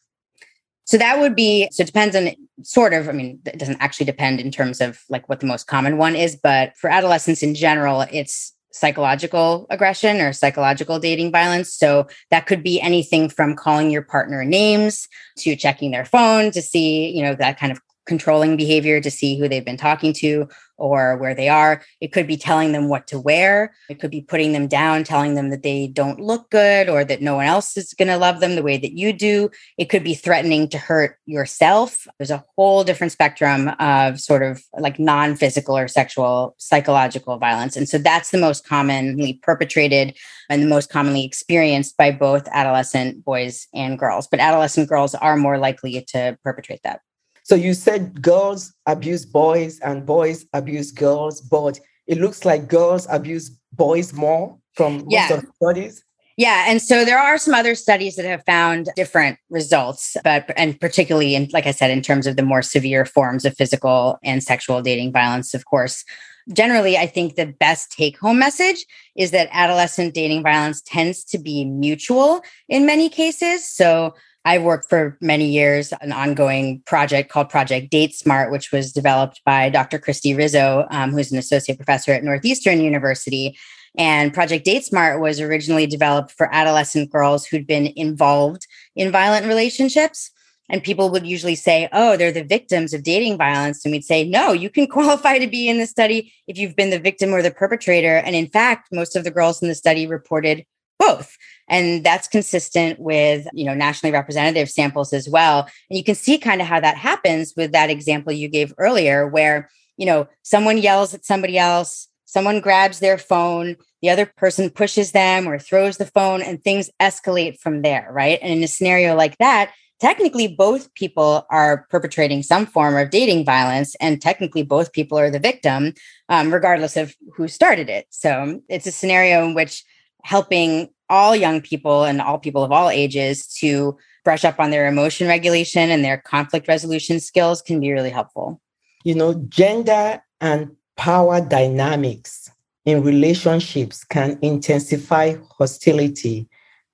So 0.86 0.98
that 0.98 1.19
would 1.19 1.36
be, 1.36 1.68
so 1.72 1.83
it 1.83 1.86
depends 1.86 2.16
on 2.16 2.31
sort 2.63 2.94
of, 2.94 3.07
I 3.07 3.12
mean, 3.12 3.39
it 3.45 3.60
doesn't 3.60 3.80
actually 3.80 4.07
depend 4.07 4.39
in 4.39 4.50
terms 4.50 4.81
of 4.81 5.00
like 5.10 5.30
what 5.30 5.42
the 5.42 5.45
most 5.45 5.68
common 5.68 5.98
one 5.98 6.16
is, 6.16 6.36
but 6.36 6.75
for 6.75 6.89
adolescents 6.89 7.44
in 7.44 7.54
general, 7.54 8.01
it's 8.12 8.51
psychological 8.72 9.68
aggression 9.69 10.19
or 10.19 10.33
psychological 10.33 10.98
dating 10.98 11.31
violence. 11.31 11.72
So 11.72 12.07
that 12.31 12.48
could 12.48 12.63
be 12.63 12.81
anything 12.81 13.30
from 13.30 13.56
calling 13.56 13.92
your 13.92 14.01
partner 14.01 14.44
names 14.44 15.07
to 15.38 15.56
checking 15.56 15.92
their 15.92 16.04
phone 16.04 16.50
to 16.50 16.63
see, 16.63 17.12
you 17.12 17.22
know, 17.22 17.36
that 17.36 17.60
kind 17.60 17.72
of 17.72 17.80
controlling 18.06 18.57
behavior 18.57 19.02
to 19.02 19.12
see 19.12 19.38
who 19.38 19.48
they've 19.48 19.66
been 19.66 19.78
talking 19.78 20.13
to 20.13 20.48
or 20.78 21.18
where 21.18 21.34
they 21.34 21.50
are. 21.50 21.81
It 22.02 22.12
could 22.12 22.28
be 22.28 22.38
telling 22.38 22.72
them 22.72 22.90
what 22.90 23.07
to 23.07 23.19
wear. 23.19 23.74
It 23.90 24.00
could 24.00 24.12
be 24.12 24.22
putting 24.22 24.52
them 24.52 24.68
down, 24.68 25.04
telling 25.04 25.36
them 25.36 25.50
that 25.50 25.63
they 25.63 25.88
don't 25.88 26.19
look 26.19 26.50
good 26.50 26.90
or 26.90 27.06
that 27.06 27.22
no 27.22 27.36
one 27.36 27.46
else 27.46 27.78
is 27.78 27.94
going 27.94 28.07
to 28.10 28.18
love 28.18 28.40
them 28.40 28.56
the 28.56 28.63
way 28.63 28.78
that 28.78 28.92
you 28.94 29.13
do. 29.13 29.50
It 29.78 29.86
could 29.86 30.04
be 30.04 30.16
threatening 30.16 30.68
to 30.69 30.78
hurt 30.78 31.18
yourself. 31.25 32.07
There's 32.18 32.31
a 32.31 32.44
whole 32.56 32.84
different 32.84 33.13
spectrum 33.13 33.69
of 33.80 34.19
sort 34.19 34.44
of 34.44 34.62
like 34.78 35.00
non 35.00 35.36
physical 35.36 35.78
or 35.78 35.88
sexual 35.88 36.56
psychological 36.58 37.38
violence. 37.38 37.78
And 37.78 37.88
so 37.88 37.98
that's 37.98 38.31
the 38.31 38.38
most 38.38 38.68
commonly 38.68 39.40
perpetrated 39.44 40.18
and 40.50 40.62
the 40.62 40.68
most 40.68 40.90
commonly 40.90 41.25
experienced 41.25 41.98
by 41.98 42.12
both 42.12 42.48
adolescent 42.51 43.24
boys 43.24 43.68
and 43.74 43.98
girls. 43.98 44.28
But 44.28 44.40
adolescent 44.40 44.90
girls 44.90 45.16
are 45.16 45.38
more 45.38 45.58
likely 45.58 46.01
to 46.10 46.38
perpetrate 46.44 46.81
that. 46.84 47.01
So 47.45 47.53
you 47.53 47.75
said 47.75 48.24
girls 48.24 48.74
abuse 48.88 49.24
boys 49.24 49.80
and 49.81 50.03
boys 50.03 50.47
abuse 50.53 50.92
girls, 50.92 51.42
but 51.42 51.80
it 52.07 52.18
looks 52.18 52.44
like 52.44 52.68
girls 52.68 53.06
abuse 53.07 53.51
boys 53.71 54.13
more 54.13 54.57
from 54.74 54.97
most 54.97 55.12
yeah. 55.12 55.31
of 55.31 55.42
the 55.42 55.51
studies. 55.62 56.03
Yeah, 56.38 56.65
and 56.68 56.81
so 56.81 57.06
there 57.06 57.19
are 57.19 57.38
some 57.38 57.53
other 57.53 57.75
studies 57.75 58.15
that 58.15 58.25
have 58.25 58.44
found 58.45 58.89
different 58.95 59.38
results, 59.51 60.18
but 60.24 60.51
and 60.57 60.77
particularly 60.81 61.36
in 61.36 61.47
like 61.53 61.68
I 61.68 61.71
said 61.71 61.92
in 61.92 62.01
terms 62.01 62.25
of 62.25 62.36
the 62.36 62.42
more 62.42 62.63
severe 62.63 63.06
forms 63.06 63.45
of 63.45 63.56
physical 63.56 64.18
and 64.24 64.44
sexual 64.44 64.81
dating 64.81 65.12
violence, 65.12 65.53
of 65.53 65.65
course. 65.65 66.03
Generally, 66.51 66.98
I 66.98 67.06
think 67.06 67.36
the 67.36 67.45
best 67.45 67.91
take 67.91 68.18
home 68.19 68.39
message 68.39 68.86
is 69.15 69.30
that 69.31 69.50
adolescent 69.51 70.15
dating 70.15 70.41
violence 70.41 70.81
tends 70.81 71.24
to 71.25 71.38
be 71.38 71.63
mutual 71.63 72.41
in 72.69 72.88
many 72.88 73.07
cases. 73.07 73.68
So 73.69 74.15
I 74.45 74.59
worked 74.59 74.88
for 74.88 75.18
many 75.21 75.50
years 75.50 75.92
on 75.92 76.00
an 76.01 76.12
ongoing 76.12 76.81
project 76.86 77.31
called 77.31 77.50
Project 77.50 77.89
Date 77.89 78.13
Smart, 78.13 78.51
which 78.51 78.71
was 78.71 78.94
developed 78.94 79.42
by 79.44 79.69
Dr. 79.69 79.97
Christie 79.97 80.36
Rizzo, 80.36 80.86
um, 80.92 81.12
who's 81.12 81.31
an 81.31 81.39
associate 81.39 81.77
professor 81.77 82.12
at 82.12 82.24
Northeastern 82.24 82.80
University. 82.80 83.57
And 83.97 84.33
Project 84.36 84.63
Date 84.63 84.86
Smart 84.86 85.19
was 85.19 85.42
originally 85.42 85.88
developed 85.88 86.31
for 86.31 86.53
adolescent 86.53 87.12
girls 87.12 87.47
who'd 87.47 87.65
been 87.65 87.92
involved 87.95 88.68
in 88.95 89.12
violent 89.12 89.47
relationships. 89.47 90.30
And 90.69 90.83
people 90.83 91.09
would 91.09 91.25
usually 91.25 91.56
say, 91.56 91.89
oh, 91.91 92.15
they're 92.15 92.31
the 92.31 92.44
victims 92.44 92.94
of 92.94 93.03
dating 93.03 93.38
violence. 93.38 93.83
And 93.83 93.91
we'd 93.91 94.03
say, 94.03 94.24
no, 94.24 94.51
you 94.51 94.69
can 94.69 94.86
qualify 94.89 95.39
to 95.39 95.48
be 95.48 95.68
in 95.68 95.80
the 95.80 95.88
study 95.88 96.31
if 96.48 96.57
you've 96.57 96.75
been 96.75 96.91
the 96.91 97.00
victim 97.00 97.33
or 97.33 97.41
the 97.41 97.51
perpetrator. 97.51 98.18
And 98.18 98.36
in 98.36 98.48
fact, 98.48 98.89
most 98.91 99.15
of 99.15 99.24
the 99.24 99.31
girls 99.31 99.62
in 99.63 99.69
the 99.69 99.75
study 99.75 100.06
reported 100.06 100.65
both 101.00 101.36
and 101.67 102.03
that's 102.03 102.27
consistent 102.27 103.00
with 103.00 103.47
you 103.53 103.65
know 103.65 103.73
nationally 103.73 104.13
representative 104.13 104.69
samples 104.69 105.13
as 105.13 105.27
well. 105.29 105.67
And 105.89 105.97
you 105.97 106.03
can 106.03 106.15
see 106.15 106.38
kind 106.38 106.62
of 106.62 106.67
how 106.67 106.79
that 106.79 106.97
happens 106.97 107.53
with 107.56 107.71
that 107.71 107.89
example 107.89 108.33
you 108.33 108.47
gave 108.47 108.73
earlier 108.77 109.27
where 109.27 109.69
you 109.97 110.06
know 110.06 110.27
someone 110.44 110.77
yells 110.77 111.13
at 111.13 111.25
somebody 111.25 111.57
else 111.57 112.07
someone 112.27 112.59
grabs 112.59 113.00
their 113.00 113.17
phone 113.17 113.77
the 114.01 114.09
other 114.09 114.25
person 114.25 114.69
pushes 114.69 115.12
them 115.13 115.47
or 115.47 115.57
throws 115.57 115.97
the 115.97 116.06
phone 116.06 116.41
and 116.41 116.62
things 116.63 116.89
escalate 117.01 117.59
from 117.59 117.81
there 117.81 118.09
right? 118.12 118.39
And 118.41 118.51
in 118.51 118.63
a 118.63 118.67
scenario 118.67 119.15
like 119.15 119.38
that 119.38 119.71
technically 120.00 120.47
both 120.47 120.94
people 120.94 121.45
are 121.50 121.85
perpetrating 121.89 122.44
some 122.44 122.65
form 122.65 122.97
of 122.97 123.09
dating 123.09 123.45
violence 123.45 123.95
and 124.01 124.21
technically 124.21 124.63
both 124.63 124.91
people 124.91 125.17
are 125.17 125.31
the 125.31 125.39
victim 125.39 125.94
um, 126.29 126.53
regardless 126.53 126.97
of 126.97 127.15
who 127.33 127.47
started 127.47 127.89
it. 127.89 128.06
So 128.09 128.62
it's 128.67 128.88
a 128.88 128.91
scenario 128.91 129.45
in 129.45 129.53
which 129.53 129.83
helping 130.23 130.89
all 131.10 131.36
young 131.36 131.62
people 131.62 132.04
and 132.04 132.22
all 132.22 132.38
people 132.38 132.63
of 132.63 132.72
all 132.72 132.90
ages 132.90 133.48
to 133.60 133.98
brush 134.24 134.44
up 134.44 134.60
on 134.60 134.72
their 134.72 134.88
emotion 134.88 135.28
regulation 135.28 135.92
and 135.92 136.04
their 136.04 136.18
conflict 136.18 136.68
resolution 136.68 137.19
skills 137.19 137.62
can 137.62 137.80
be 137.80 137.92
really 137.92 138.10
helpful. 138.10 138.60
You 139.04 139.16
know, 139.16 139.36
gender 139.50 140.22
and 140.42 140.75
power 140.98 141.42
dynamics 141.42 142.50
in 142.86 143.04
relationships 143.04 144.04
can 144.04 144.38
intensify 144.42 145.36
hostility 145.57 146.48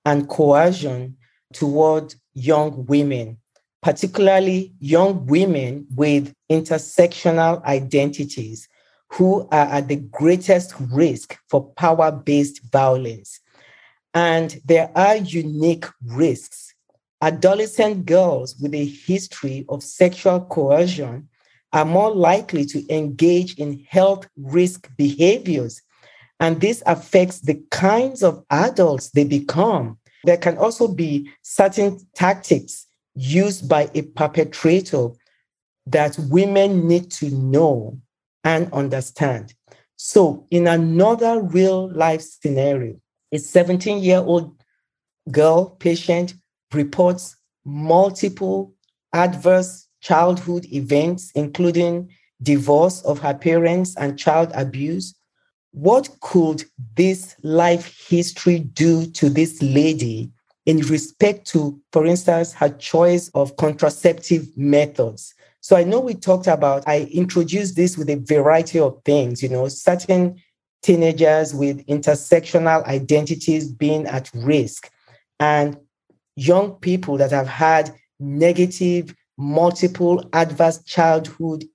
and 0.06 0.28
coercion 0.28 1.18
toward 1.54 2.16
young 2.34 2.86
women, 2.86 3.38
particularly 3.82 4.74
young 4.80 5.26
women 5.26 5.86
with 5.96 6.34
intersectional 6.50 7.64
identities 7.66 8.68
who 9.10 9.42
are 9.52 9.68
at 9.68 9.90
the 9.90 9.98
greatest 9.98 10.74
risk 10.92 11.38
for 11.50 11.70
power 11.74 12.12
based 12.12 12.62
violence. 12.72 13.41
And 14.14 14.60
there 14.66 14.92
are 14.96 15.16
unique 15.18 15.86
risks. 16.06 16.74
Adolescent 17.22 18.06
girls 18.06 18.56
with 18.60 18.74
a 18.74 18.86
history 18.86 19.66
of 19.70 19.84
sexual 19.84 20.42
coercion 20.42 21.30
are 21.74 21.86
more 21.86 22.14
likely 22.14 22.66
to 22.66 22.94
engage 22.94 23.56
in 23.56 23.86
health 23.90 24.28
risk 24.38 24.90
behaviors. 24.98 25.82
And 26.40 26.60
this 26.60 26.84
affects 26.86 27.40
the 27.40 27.62
kinds 27.70 28.24
of 28.24 28.44
adults 28.50 29.12
they 29.12 29.24
become. 29.24 29.98
There 30.24 30.38
can 30.38 30.58
also 30.58 30.88
be 30.88 31.30
certain 31.42 32.00
tactics 32.16 32.88
used 33.16 33.70
by 33.70 33.90
a 33.94 34.02
perpetrator 34.02 35.10
that 35.88 36.18
women 36.30 36.88
need 36.88 37.12
to 37.12 37.30
know 37.30 38.00
and 38.44 38.72
understand. 38.74 39.54
So, 39.96 40.48
in 40.50 40.68
another 40.68 41.42
real 41.42 41.92
life 41.92 42.22
scenario, 42.22 43.01
a 43.32 43.38
17 43.38 44.04
year 44.04 44.20
old 44.20 44.56
girl 45.30 45.70
patient 45.80 46.34
reports 46.74 47.36
multiple 47.66 48.74
adverse 49.14 49.88
childhood 50.02 50.66
events, 50.72 51.32
including 51.36 52.10
divorce 52.42 53.02
of 53.04 53.20
her 53.20 53.34
parents 53.34 53.96
and 53.98 54.18
child 54.18 54.52
abuse. 54.56 55.16
What 55.72 56.10
could 56.22 56.66
this 56.96 57.36
life 57.44 58.08
history 58.10 58.60
do 58.60 59.06
to 59.12 59.30
this 59.30 59.62
lady 59.62 60.32
in 60.66 60.80
respect 60.80 61.48
to, 61.48 61.80
for 61.92 62.06
instance, 62.06 62.54
her 62.54 62.70
choice 62.70 63.30
of 63.36 63.56
contraceptive 63.58 64.48
methods? 64.58 65.34
So 65.62 65.76
I 65.76 65.84
know 65.84 66.00
we 66.00 66.16
talked 66.16 66.48
about, 66.48 66.84
I 66.88 67.02
introduced 67.12 67.76
this 67.76 67.98
with 67.98 68.10
a 68.10 68.16
variety 68.16 68.80
of 68.80 69.00
things, 69.06 69.44
you 69.44 69.50
know, 69.50 69.68
certain 69.68 70.42
teenagers 70.82 71.54
with 71.54 71.86
intersectional 71.88 72.84
identities 72.86 73.72
being 73.72 74.06
at 74.08 74.30
risk 74.34 74.90
and 75.40 75.78
young 76.36 76.74
people 76.76 77.18
that 77.18 77.32
have 77.32 77.48
had 77.48 77.94
negative, 78.20 79.14
multiple 79.38 80.28
adverse 80.34 80.84
childhood 80.84 81.66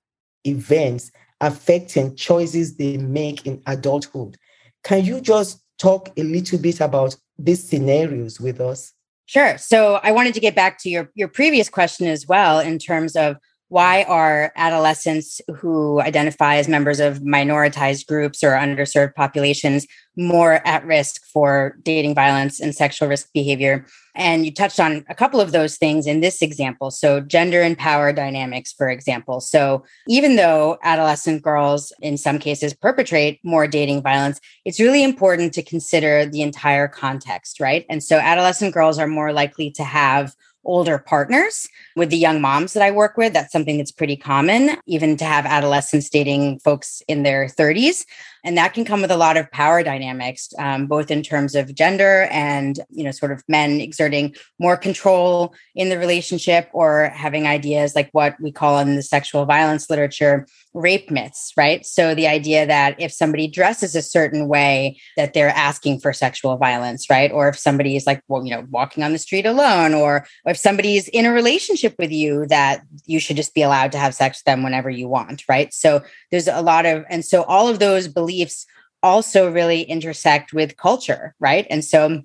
events 0.45 1.11
affecting 1.41 2.15
choices 2.15 2.77
they 2.77 2.97
make 2.97 3.45
in 3.45 3.61
adulthood. 3.67 4.37
Can 4.83 5.05
you 5.05 5.21
just 5.21 5.61
talk 5.77 6.09
a 6.17 6.23
little 6.23 6.57
bit 6.57 6.81
about 6.81 7.15
these 7.37 7.67
scenarios 7.67 8.39
with 8.39 8.59
us? 8.59 8.93
Sure. 9.25 9.57
So 9.57 9.99
I 10.01 10.11
wanted 10.11 10.33
to 10.35 10.39
get 10.39 10.55
back 10.55 10.79
to 10.79 10.89
your, 10.89 11.11
your 11.13 11.27
previous 11.27 11.69
question 11.69 12.07
as 12.07 12.25
well 12.25 12.59
in 12.59 12.79
terms 12.79 13.15
of 13.15 13.37
why 13.69 14.03
are 14.03 14.51
adolescents 14.55 15.41
who 15.57 15.99
identify 16.01 16.55
as 16.55 16.67
members 16.67 16.99
of 16.99 17.19
minoritized 17.19 18.07
groups 18.07 18.43
or 18.43 18.51
underserved 18.51 19.13
populations 19.15 19.85
more 20.15 20.65
at 20.65 20.85
risk 20.85 21.25
for 21.27 21.77
dating 21.83 22.15
violence 22.15 22.59
and 22.59 22.73
sexual 22.73 23.09
risk 23.09 23.31
behavior? 23.33 23.85
And 24.15 24.45
you 24.45 24.51
touched 24.51 24.79
on 24.79 25.05
a 25.09 25.15
couple 25.15 25.39
of 25.39 25.51
those 25.51 25.77
things 25.77 26.07
in 26.07 26.21
this 26.21 26.41
example. 26.41 26.89
So, 26.89 27.19
gender 27.19 27.61
and 27.61 27.77
power 27.77 28.11
dynamics, 28.11 28.73
for 28.73 28.89
example. 28.89 29.41
So, 29.41 29.83
even 30.07 30.37
though 30.37 30.79
adolescent 30.81 31.43
girls 31.43 31.93
in 32.01 32.17
some 32.17 32.39
cases 32.39 32.73
perpetrate 32.73 33.39
more 33.43 33.67
dating 33.67 34.01
violence, 34.01 34.39
it's 34.65 34.79
really 34.79 35.03
important 35.03 35.53
to 35.53 35.61
consider 35.61 36.25
the 36.25 36.41
entire 36.41 36.87
context, 36.87 37.59
right? 37.59 37.85
And 37.89 38.03
so, 38.03 38.17
adolescent 38.17 38.73
girls 38.73 38.97
are 38.97 39.07
more 39.07 39.33
likely 39.33 39.69
to 39.71 39.83
have 39.83 40.33
older 40.67 40.99
partners 40.99 41.67
with 41.95 42.09
the 42.09 42.17
young 42.17 42.39
moms 42.39 42.73
that 42.73 42.83
I 42.83 42.91
work 42.91 43.17
with. 43.17 43.33
That's 43.33 43.51
something 43.51 43.77
that's 43.77 43.91
pretty 43.91 44.17
common, 44.17 44.77
even 44.85 45.17
to 45.17 45.25
have 45.25 45.45
adolescents 45.45 46.09
dating 46.09 46.59
folks 46.59 47.01
in 47.07 47.23
their 47.23 47.47
30s. 47.47 48.05
And 48.43 48.57
that 48.57 48.73
can 48.73 48.85
come 48.85 49.01
with 49.01 49.11
a 49.11 49.17
lot 49.17 49.37
of 49.37 49.51
power 49.51 49.83
dynamics, 49.83 50.53
um, 50.57 50.87
both 50.87 51.11
in 51.11 51.23
terms 51.23 51.55
of 51.55 51.73
gender 51.75 52.27
and, 52.31 52.79
you 52.89 53.03
know, 53.03 53.11
sort 53.11 53.31
of 53.31 53.43
men 53.47 53.79
exerting 53.81 54.35
more 54.59 54.77
control 54.77 55.53
in 55.75 55.89
the 55.89 55.97
relationship 55.97 56.69
or 56.73 57.11
having 57.15 57.47
ideas 57.47 57.95
like 57.95 58.09
what 58.11 58.35
we 58.41 58.51
call 58.51 58.79
in 58.79 58.95
the 58.95 59.03
sexual 59.03 59.45
violence 59.45 59.89
literature 59.89 60.47
rape 60.73 61.09
myths, 61.09 61.53
right? 61.57 61.85
So 61.85 62.13
the 62.13 62.27
idea 62.27 62.65
that 62.65 62.99
if 62.99 63.11
somebody 63.11 63.47
dresses 63.47 63.95
a 63.95 64.01
certain 64.01 64.47
way, 64.47 64.99
that 65.15 65.33
they're 65.33 65.49
asking 65.49 65.99
for 65.99 66.13
sexual 66.13 66.57
violence, 66.57 67.09
right? 67.09 67.31
Or 67.31 67.49
if 67.49 67.57
somebody 67.57 67.95
is 67.95 68.05
like, 68.05 68.21
well, 68.27 68.45
you 68.45 68.51
know, 68.51 68.65
walking 68.69 69.03
on 69.03 69.13
the 69.13 69.19
street 69.19 69.45
alone, 69.45 69.93
or, 69.93 70.25
if 70.45 70.57
somebody's 70.57 71.07
in 71.09 71.25
a 71.25 71.31
relationship 71.31 71.95
with 71.99 72.11
you, 72.11 72.45
that 72.47 72.81
you 73.05 73.19
should 73.19 73.35
just 73.35 73.53
be 73.53 73.61
allowed 73.61 73.91
to 73.91 73.97
have 73.97 74.15
sex 74.15 74.39
with 74.39 74.45
them 74.45 74.63
whenever 74.63 74.89
you 74.89 75.07
want, 75.07 75.43
right? 75.49 75.73
So 75.73 76.01
there's 76.31 76.47
a 76.47 76.61
lot 76.61 76.85
of, 76.85 77.03
and 77.09 77.25
so 77.25 77.43
all 77.43 77.67
of 77.67 77.79
those 77.79 78.07
beliefs 78.07 78.26
also 79.03 79.51
really 79.51 79.81
intersect 79.83 80.53
with 80.53 80.77
culture, 80.77 81.35
right? 81.39 81.67
And 81.69 81.83
so 81.83 82.23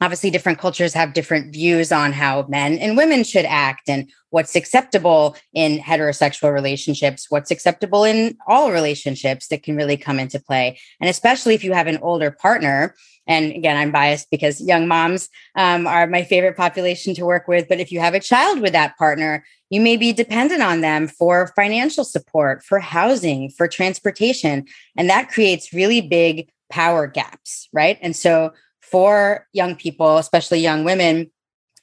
obviously 0.00 0.30
different 0.30 0.58
cultures 0.58 0.94
have 0.94 1.12
different 1.12 1.52
views 1.52 1.92
on 1.92 2.12
how 2.12 2.46
men 2.48 2.78
and 2.78 2.96
women 2.96 3.22
should 3.22 3.44
act 3.44 3.88
and 3.88 4.10
what's 4.30 4.56
acceptable 4.56 5.36
in 5.52 5.78
heterosexual 5.78 6.52
relationships 6.52 7.26
what's 7.30 7.50
acceptable 7.50 8.04
in 8.04 8.36
all 8.46 8.72
relationships 8.72 9.48
that 9.48 9.62
can 9.62 9.76
really 9.76 9.96
come 9.96 10.18
into 10.18 10.40
play. 10.40 10.78
And 11.00 11.10
especially 11.10 11.54
if 11.54 11.64
you 11.64 11.72
have 11.72 11.86
an 11.86 11.98
older 11.98 12.30
partner 12.30 12.94
and 13.26 13.52
again 13.52 13.76
i'm 13.76 13.90
biased 13.90 14.30
because 14.30 14.60
young 14.60 14.88
moms 14.88 15.28
um, 15.54 15.86
are 15.86 16.06
my 16.06 16.24
favorite 16.24 16.56
population 16.56 17.14
to 17.14 17.24
work 17.24 17.46
with 17.48 17.68
but 17.68 17.80
if 17.80 17.92
you 17.92 18.00
have 18.00 18.14
a 18.14 18.20
child 18.20 18.60
with 18.60 18.72
that 18.72 18.96
partner 18.96 19.44
you 19.68 19.80
may 19.80 19.96
be 19.96 20.12
dependent 20.12 20.62
on 20.62 20.80
them 20.80 21.06
for 21.06 21.52
financial 21.54 22.04
support 22.04 22.62
for 22.62 22.78
housing 22.78 23.50
for 23.50 23.68
transportation 23.68 24.64
and 24.96 25.10
that 25.10 25.28
creates 25.28 25.72
really 25.72 26.00
big 26.00 26.50
power 26.70 27.06
gaps 27.06 27.68
right? 27.72 27.98
And 28.00 28.16
so 28.16 28.52
for 28.90 29.46
young 29.52 29.76
people, 29.76 30.18
especially 30.18 30.60
young 30.60 30.84
women 30.84 31.30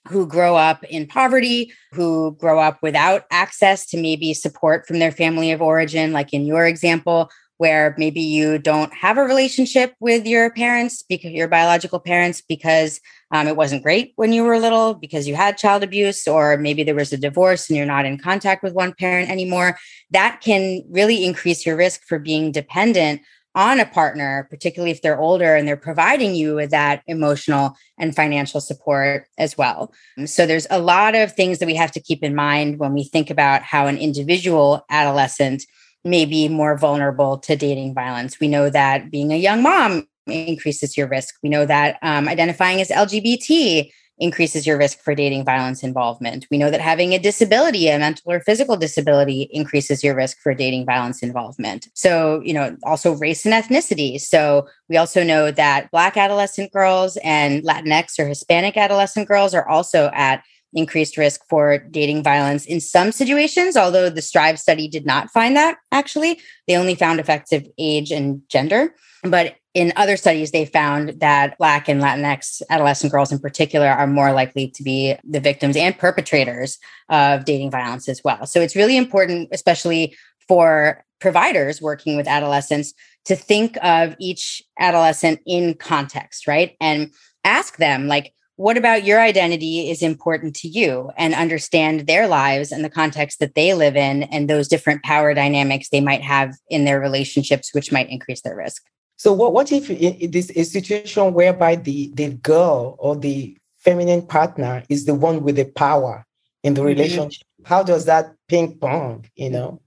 who 0.08 0.26
grow 0.26 0.56
up 0.56 0.84
in 0.86 1.06
poverty, 1.06 1.72
who 1.92 2.36
grow 2.40 2.60
up 2.60 2.80
without 2.82 3.26
access 3.32 3.86
to 3.88 3.98
maybe 3.98 4.34
support 4.34 4.88
from 4.88 5.00
their 5.00 5.12
family 5.12 5.52
of 5.52 5.62
origin, 5.62 6.14
like 6.14 6.34
in 6.34 6.46
your 6.46 6.66
example, 6.66 7.30
where 7.58 7.96
maybe 7.98 8.22
you 8.22 8.60
don't 8.60 8.94
have 8.94 9.18
a 9.18 9.24
relationship 9.24 9.96
with 10.00 10.28
your 10.28 10.52
parents, 10.52 11.04
because 11.10 11.32
your 11.32 11.48
biological 11.48 12.00
parents, 12.00 12.42
because 12.48 13.02
um, 13.32 13.48
it 13.48 13.58
wasn't 13.58 13.84
great 13.84 14.14
when 14.16 14.32
you 14.32 14.44
were 14.44 14.60
little, 14.60 14.94
because 14.94 15.28
you 15.28 15.36
had 15.36 15.58
child 15.58 15.84
abuse, 15.84 16.28
or 16.28 16.56
maybe 16.58 16.84
there 16.84 16.96
was 16.96 17.12
a 17.12 17.18
divorce 17.18 17.68
and 17.68 17.76
you're 17.76 17.86
not 17.86 18.06
in 18.06 18.18
contact 18.18 18.64
with 18.64 18.74
one 18.74 18.94
parent 18.94 19.30
anymore. 19.30 19.78
That 20.12 20.40
can 20.42 20.84
really 20.90 21.26
increase 21.26 21.66
your 21.66 21.76
risk 21.76 22.02
for 22.08 22.20
being 22.20 22.52
dependent 22.52 23.22
on 23.58 23.80
a 23.80 23.86
partner, 23.88 24.48
particularly 24.52 24.92
if 24.92 25.02
they're 25.02 25.20
older 25.20 25.56
and 25.56 25.68
they're 25.68 25.76
providing 25.76 26.36
you 26.36 26.54
with 26.54 26.70
that 26.70 27.02
emotional 27.08 27.76
and 27.98 28.16
financial 28.16 28.62
support 28.62 29.26
as 29.40 29.58
well. 29.58 29.92
So 30.26 30.46
there's 30.46 30.68
a 30.70 30.80
lot 30.80 31.16
of 31.16 31.34
things 31.34 31.58
that 31.58 31.66
we 31.66 31.74
have 31.74 31.92
to 31.94 32.00
keep 32.00 32.24
in 32.24 32.36
mind 32.36 32.78
when 32.78 32.94
we 32.94 33.04
think 33.04 33.32
about 33.32 33.64
how 33.64 33.88
an 33.88 33.98
individual 33.98 34.86
adolescent 34.92 35.66
may 36.06 36.26
be 36.26 36.48
more 36.48 36.78
vulnerable 36.78 37.40
to 37.40 37.56
dating 37.56 37.96
violence. 37.96 38.40
We 38.40 38.48
know 38.48 38.70
that 38.70 39.10
being 39.10 39.34
a 39.34 39.38
young 39.38 39.64
mom 39.64 40.08
increases 40.28 40.96
your 40.96 41.08
risk. 41.08 41.34
We 41.42 41.50
know 41.50 41.66
that 41.66 41.98
um, 42.04 42.28
identifying 42.28 42.80
as 42.80 42.90
LGBT 42.90 43.90
increases 44.20 44.66
your 44.66 44.78
risk 44.78 45.00
for 45.00 45.14
dating 45.14 45.46
violence 45.46 45.84
involvement. 45.84 46.48
We 46.50 46.58
know 46.58 46.72
that 46.72 46.82
having 46.82 47.14
a 47.14 47.20
disability, 47.20 47.88
a 47.88 48.00
mental 48.00 48.32
or 48.32 48.40
physical 48.40 48.78
disability, 48.78 49.50
increases 49.52 50.04
your 50.04 50.16
risk 50.16 50.40
for 50.40 50.54
dating 50.54 50.86
violence 50.86 51.22
involvement. 51.22 51.88
So, 51.94 52.42
you 52.44 52.54
know, 52.54 52.76
also 52.84 53.14
race 53.14 53.46
and 53.46 53.54
ethnicity. 53.54 54.20
So, 54.20 54.68
we 54.90 54.98
also 54.98 55.24
know 55.24 55.52
that 55.52 55.92
Black 55.92 56.16
adolescent 56.18 56.72
girls 56.72 57.18
and 57.24 57.64
Latinx 57.64 58.18
or 58.18 58.28
Hispanic 58.28 58.78
adolescent 58.78 59.28
girls 59.28 59.54
are 59.54 59.68
also 59.68 60.10
at 60.14 60.44
increased 60.78 61.18
risk 61.18 61.42
for 61.50 61.80
dating 61.80 62.24
violence 62.24 62.66
in 62.66 62.80
some 62.80 63.12
situations, 63.12 63.76
although 63.76 64.10
the 64.10 64.22
Strive 64.22 64.60
study 64.60 64.88
did 64.88 65.06
not 65.06 65.30
find 65.32 65.56
that 65.58 65.78
actually. 65.92 66.40
They 66.68 66.78
only 66.78 66.96
found 66.96 67.20
effects 67.20 67.52
of 67.52 67.68
age 67.78 68.12
and 68.12 68.44
gender. 68.48 68.94
But 69.24 69.56
in 69.74 69.92
other 69.96 70.16
studies, 70.18 70.52
they 70.52 70.66
found 70.66 71.20
that 71.20 71.58
Black 71.58 71.90
and 71.90 72.02
Latinx 72.02 72.62
adolescent 72.70 73.12
girls 73.12 73.32
in 73.32 73.40
particular 73.40 73.88
are 73.88 74.08
more 74.08 74.32
likely 74.32 74.70
to 74.70 74.84
be 74.84 75.16
the 75.24 75.40
victims 75.40 75.76
and 75.76 75.98
perpetrators 75.98 76.78
of 77.10 77.46
dating 77.46 77.72
violence 77.72 78.08
as 78.08 78.22
well. 78.24 78.46
So 78.46 78.62
it's 78.62 78.76
really 78.76 78.98
important, 78.98 79.50
especially 79.52 80.16
for 80.48 81.04
providers 81.20 81.82
working 81.82 82.16
with 82.16 82.28
adolescents, 82.28 82.94
to 83.26 83.36
think 83.36 83.78
of 83.84 84.16
each 84.20 84.62
adolescent 84.80 85.42
in 85.46 85.74
context, 85.74 86.48
right? 86.48 86.76
And 86.80 87.12
ask 87.44 87.78
them, 87.78 88.08
like, 88.08 88.34
what 88.58 88.76
about 88.76 89.06
your 89.06 89.22
identity 89.22 89.90
is 89.90 90.02
important 90.02 90.56
to 90.58 90.68
you 90.68 91.12
and 91.16 91.36
understand 91.36 92.08
their 92.08 92.28
lives 92.28 92.72
and 92.72 92.84
the 92.84 92.90
context 92.90 93.40
that 93.40 93.54
they 93.54 93.76
live 93.76 93.96
in 93.96 94.24
and 94.24 94.50
those 94.50 94.68
different 94.68 95.04
power 95.04 95.36
dynamics 95.36 95.90
they 95.90 96.02
might 96.02 96.24
have 96.24 96.56
in 96.68 96.84
their 96.84 97.00
relationships, 97.00 97.74
which 97.74 97.92
might 97.92 98.10
increase 98.10 98.42
their 98.42 98.56
risk. 98.56 98.84
So 99.16 99.32
what, 99.32 99.54
what 99.54 99.72
if 99.72 99.88
this 100.32 100.50
a 100.56 100.64
situation 100.64 101.34
whereby 101.34 101.76
the, 101.76 102.12
the 102.16 102.30
girl 102.30 102.96
or 102.98 103.16
the 103.16 103.56
feminine 103.78 104.26
partner 104.26 104.84
is 104.90 105.06
the 105.06 105.14
one 105.14 105.44
with 105.44 105.56
the 105.56 105.66
power 105.66 106.26
in 106.64 106.74
the 106.74 106.82
mm-hmm. 106.82 106.88
relationship? 106.88 107.44
How 107.64 107.84
does 107.84 108.06
that 108.06 108.34
ping 108.48 108.80
pong, 108.80 109.26
you 109.36 109.52
know? 109.52 109.82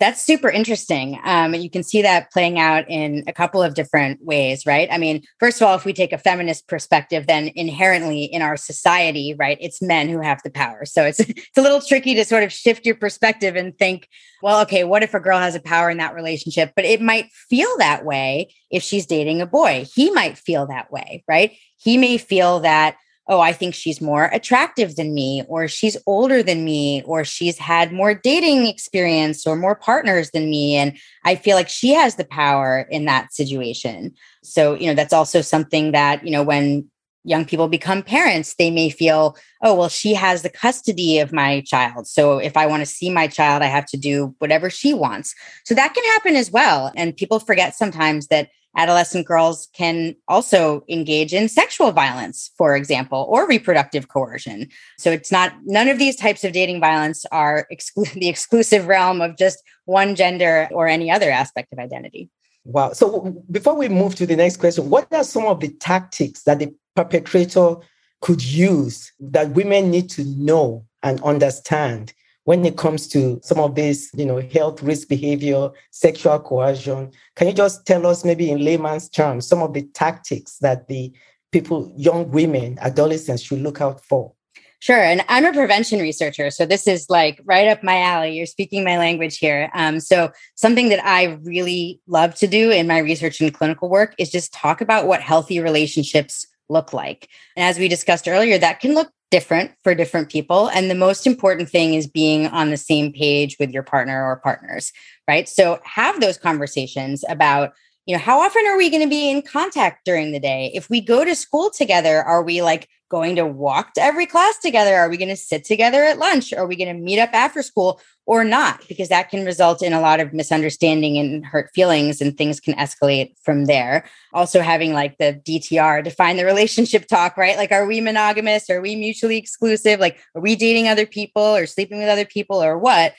That's 0.00 0.20
super 0.20 0.50
interesting. 0.50 1.20
Um, 1.22 1.54
and 1.54 1.62
you 1.62 1.70
can 1.70 1.84
see 1.84 2.02
that 2.02 2.32
playing 2.32 2.58
out 2.58 2.84
in 2.90 3.22
a 3.28 3.32
couple 3.32 3.62
of 3.62 3.74
different 3.74 4.24
ways, 4.24 4.66
right? 4.66 4.88
I 4.90 4.98
mean, 4.98 5.22
first 5.38 5.60
of 5.60 5.68
all, 5.68 5.76
if 5.76 5.84
we 5.84 5.92
take 5.92 6.12
a 6.12 6.18
feminist 6.18 6.66
perspective, 6.66 7.28
then 7.28 7.52
inherently 7.54 8.24
in 8.24 8.42
our 8.42 8.56
society, 8.56 9.36
right, 9.38 9.56
it's 9.60 9.80
men 9.80 10.08
who 10.08 10.20
have 10.20 10.42
the 10.42 10.50
power. 10.50 10.84
So 10.84 11.04
it's 11.04 11.20
it's 11.20 11.56
a 11.56 11.62
little 11.62 11.80
tricky 11.80 12.14
to 12.16 12.24
sort 12.24 12.42
of 12.42 12.52
shift 12.52 12.84
your 12.84 12.96
perspective 12.96 13.54
and 13.54 13.76
think, 13.78 14.08
well, 14.42 14.60
okay, 14.62 14.82
what 14.82 15.04
if 15.04 15.14
a 15.14 15.20
girl 15.20 15.38
has 15.38 15.54
a 15.54 15.60
power 15.60 15.90
in 15.90 15.98
that 15.98 16.14
relationship? 16.14 16.72
But 16.74 16.86
it 16.86 17.00
might 17.00 17.30
feel 17.48 17.70
that 17.78 18.04
way 18.04 18.52
if 18.70 18.82
she's 18.82 19.06
dating 19.06 19.40
a 19.40 19.46
boy. 19.46 19.86
He 19.94 20.10
might 20.10 20.38
feel 20.38 20.66
that 20.66 20.90
way, 20.90 21.22
right? 21.28 21.52
He 21.76 21.98
may 21.98 22.18
feel 22.18 22.60
that 22.60 22.96
oh, 23.26 23.40
I 23.40 23.52
think 23.52 23.74
she's 23.74 24.00
more 24.00 24.26
attractive 24.26 24.96
than 24.96 25.14
me, 25.14 25.42
or 25.48 25.66
she's 25.66 25.96
older 26.06 26.42
than 26.42 26.64
me, 26.64 27.02
or 27.06 27.24
she's 27.24 27.58
had 27.58 27.92
more 27.92 28.14
dating 28.14 28.66
experience 28.66 29.46
or 29.46 29.56
more 29.56 29.74
partners 29.74 30.30
than 30.32 30.50
me. 30.50 30.76
And 30.76 30.96
I 31.24 31.34
feel 31.34 31.56
like 31.56 31.68
she 31.68 31.94
has 31.94 32.16
the 32.16 32.26
power 32.26 32.86
in 32.90 33.06
that 33.06 33.32
situation. 33.32 34.14
So, 34.42 34.74
you 34.74 34.86
know, 34.86 34.94
that's 34.94 35.14
also 35.14 35.40
something 35.40 35.92
that, 35.92 36.24
you 36.24 36.30
know, 36.30 36.42
when 36.42 36.90
young 37.24 37.46
people 37.46 37.68
become 37.68 38.02
parents, 38.02 38.54
they 38.56 38.70
may 38.70 38.90
feel, 38.90 39.36
oh, 39.62 39.74
well, 39.74 39.88
she 39.88 40.12
has 40.12 40.42
the 40.42 40.50
custody 40.50 41.18
of 41.18 41.32
my 41.32 41.62
child. 41.62 42.06
So 42.06 42.38
if 42.38 42.56
I 42.56 42.66
want 42.66 42.82
to 42.82 42.86
see 42.86 43.08
my 43.08 43.26
child, 43.26 43.62
I 43.62 43.66
have 43.66 43.86
to 43.86 43.96
do 43.96 44.34
whatever 44.38 44.68
she 44.68 44.92
wants. 44.92 45.34
So 45.64 45.74
that 45.74 45.94
can 45.94 46.04
happen 46.12 46.36
as 46.36 46.50
well. 46.50 46.92
And 46.94 47.16
people 47.16 47.40
forget 47.40 47.74
sometimes 47.74 48.26
that 48.26 48.50
adolescent 48.76 49.26
girls 49.26 49.68
can 49.72 50.14
also 50.28 50.84
engage 50.88 51.32
in 51.32 51.48
sexual 51.48 51.92
violence, 51.92 52.50
for 52.56 52.76
example, 52.76 53.26
or 53.28 53.46
reproductive 53.46 54.08
coercion. 54.08 54.68
So 54.98 55.10
it's 55.10 55.30
not, 55.30 55.54
none 55.64 55.88
of 55.88 55.98
these 55.98 56.16
types 56.16 56.44
of 56.44 56.52
dating 56.52 56.80
violence 56.80 57.24
are 57.32 57.66
exclu- 57.72 58.12
the 58.20 58.28
exclusive 58.28 58.86
realm 58.86 59.20
of 59.20 59.36
just 59.36 59.62
one 59.84 60.14
gender 60.14 60.68
or 60.72 60.88
any 60.88 61.10
other 61.10 61.30
aspect 61.30 61.72
of 61.72 61.78
identity. 61.78 62.30
Wow. 62.64 62.92
So 62.92 63.42
before 63.50 63.74
we 63.74 63.88
move 63.88 64.14
to 64.16 64.26
the 64.26 64.36
next 64.36 64.56
question, 64.56 64.88
what 64.88 65.12
are 65.12 65.24
some 65.24 65.44
of 65.44 65.60
the 65.60 65.68
tactics 65.68 66.44
that 66.44 66.58
the 66.58 66.74
perpetrator 66.96 67.76
could 68.20 68.42
use 68.42 69.12
that 69.20 69.50
women 69.50 69.90
need 69.90 70.08
to 70.08 70.24
know 70.24 70.86
and 71.02 71.20
understand 71.22 72.14
when 72.44 72.64
it 72.64 72.76
comes 72.76 73.08
to 73.08 73.40
some 73.42 73.58
of 73.58 73.74
this, 73.74 74.10
you 74.14 74.24
know, 74.24 74.40
health 74.40 74.82
risk 74.82 75.08
behavior, 75.08 75.70
sexual 75.90 76.38
coercion. 76.38 77.10
Can 77.34 77.48
you 77.48 77.54
just 77.54 77.86
tell 77.86 78.06
us, 78.06 78.24
maybe 78.24 78.50
in 78.50 78.64
layman's 78.64 79.08
terms, 79.08 79.46
some 79.46 79.62
of 79.62 79.72
the 79.72 79.82
tactics 79.94 80.58
that 80.58 80.88
the 80.88 81.12
people, 81.52 81.92
young 81.96 82.30
women, 82.30 82.78
adolescents 82.80 83.42
should 83.42 83.60
look 83.60 83.80
out 83.80 84.04
for? 84.04 84.32
Sure. 84.80 85.00
And 85.00 85.24
I'm 85.30 85.46
a 85.46 85.52
prevention 85.54 85.98
researcher. 85.98 86.50
So 86.50 86.66
this 86.66 86.86
is 86.86 87.08
like 87.08 87.40
right 87.46 87.68
up 87.68 87.82
my 87.82 88.02
alley. 88.02 88.36
You're 88.36 88.44
speaking 88.44 88.84
my 88.84 88.98
language 88.98 89.38
here. 89.38 89.70
Um, 89.72 89.98
so, 89.98 90.30
something 90.56 90.90
that 90.90 91.02
I 91.02 91.38
really 91.42 92.00
love 92.06 92.34
to 92.34 92.46
do 92.46 92.70
in 92.70 92.86
my 92.86 92.98
research 92.98 93.40
and 93.40 93.54
clinical 93.54 93.88
work 93.88 94.14
is 94.18 94.30
just 94.30 94.52
talk 94.52 94.82
about 94.82 95.06
what 95.06 95.22
healthy 95.22 95.58
relationships 95.58 96.46
look 96.68 96.92
like. 96.92 97.28
And 97.56 97.64
as 97.64 97.78
we 97.78 97.88
discussed 97.88 98.28
earlier, 98.28 98.58
that 98.58 98.80
can 98.80 98.94
look 98.94 99.10
different 99.30 99.72
for 99.82 99.94
different 99.94 100.30
people. 100.30 100.68
And 100.68 100.90
the 100.90 100.94
most 100.94 101.26
important 101.26 101.68
thing 101.68 101.94
is 101.94 102.06
being 102.06 102.46
on 102.46 102.70
the 102.70 102.76
same 102.76 103.12
page 103.12 103.56
with 103.58 103.70
your 103.70 103.82
partner 103.82 104.24
or 104.24 104.36
partners, 104.36 104.92
right? 105.26 105.48
So, 105.48 105.80
have 105.84 106.20
those 106.20 106.38
conversations 106.38 107.24
about 107.28 107.72
you 108.06 108.14
know 108.14 108.22
how 108.22 108.40
often 108.40 108.66
are 108.66 108.76
we 108.76 108.90
going 108.90 109.02
to 109.02 109.08
be 109.08 109.30
in 109.30 109.42
contact 109.42 110.04
during 110.04 110.32
the 110.32 110.38
day 110.38 110.70
if 110.74 110.90
we 110.90 111.00
go 111.00 111.24
to 111.24 111.34
school 111.34 111.70
together 111.70 112.22
are 112.22 112.42
we 112.42 112.60
like 112.60 112.86
going 113.14 113.36
to 113.36 113.46
walk 113.46 113.94
to 113.94 114.02
every 114.02 114.26
class 114.26 114.58
together? 114.58 114.96
Are 114.96 115.08
we 115.08 115.16
going 115.16 115.28
to 115.28 115.36
sit 115.36 115.62
together 115.62 116.02
at 116.02 116.18
lunch? 116.18 116.52
Are 116.52 116.66
we 116.66 116.74
going 116.74 116.92
to 116.92 117.00
meet 117.00 117.20
up 117.20 117.30
after 117.32 117.62
school 117.62 118.00
or 118.26 118.42
not? 118.42 118.82
Because 118.88 119.08
that 119.08 119.30
can 119.30 119.44
result 119.44 119.84
in 119.84 119.92
a 119.92 120.00
lot 120.00 120.18
of 120.18 120.32
misunderstanding 120.32 121.16
and 121.16 121.46
hurt 121.46 121.70
feelings 121.72 122.20
and 122.20 122.36
things 122.36 122.58
can 122.58 122.74
escalate 122.74 123.38
from 123.40 123.66
there. 123.66 124.04
Also 124.32 124.62
having 124.62 124.94
like 124.94 125.16
the 125.18 125.40
dtr 125.46 126.02
define 126.02 126.36
the 126.36 126.44
relationship 126.44 127.06
talk 127.06 127.36
right? 127.36 127.56
Like 127.56 127.70
are 127.70 127.86
we 127.86 128.00
monogamous? 128.00 128.68
Are 128.68 128.80
we 128.80 128.96
mutually 128.96 129.36
exclusive? 129.36 130.00
Like 130.00 130.18
are 130.34 130.42
we 130.42 130.56
dating 130.56 130.88
other 130.88 131.06
people 131.06 131.40
or 131.40 131.66
sleeping 131.66 131.98
with 131.98 132.08
other 132.08 132.24
people 132.24 132.60
or 132.60 132.76
what? 132.76 133.14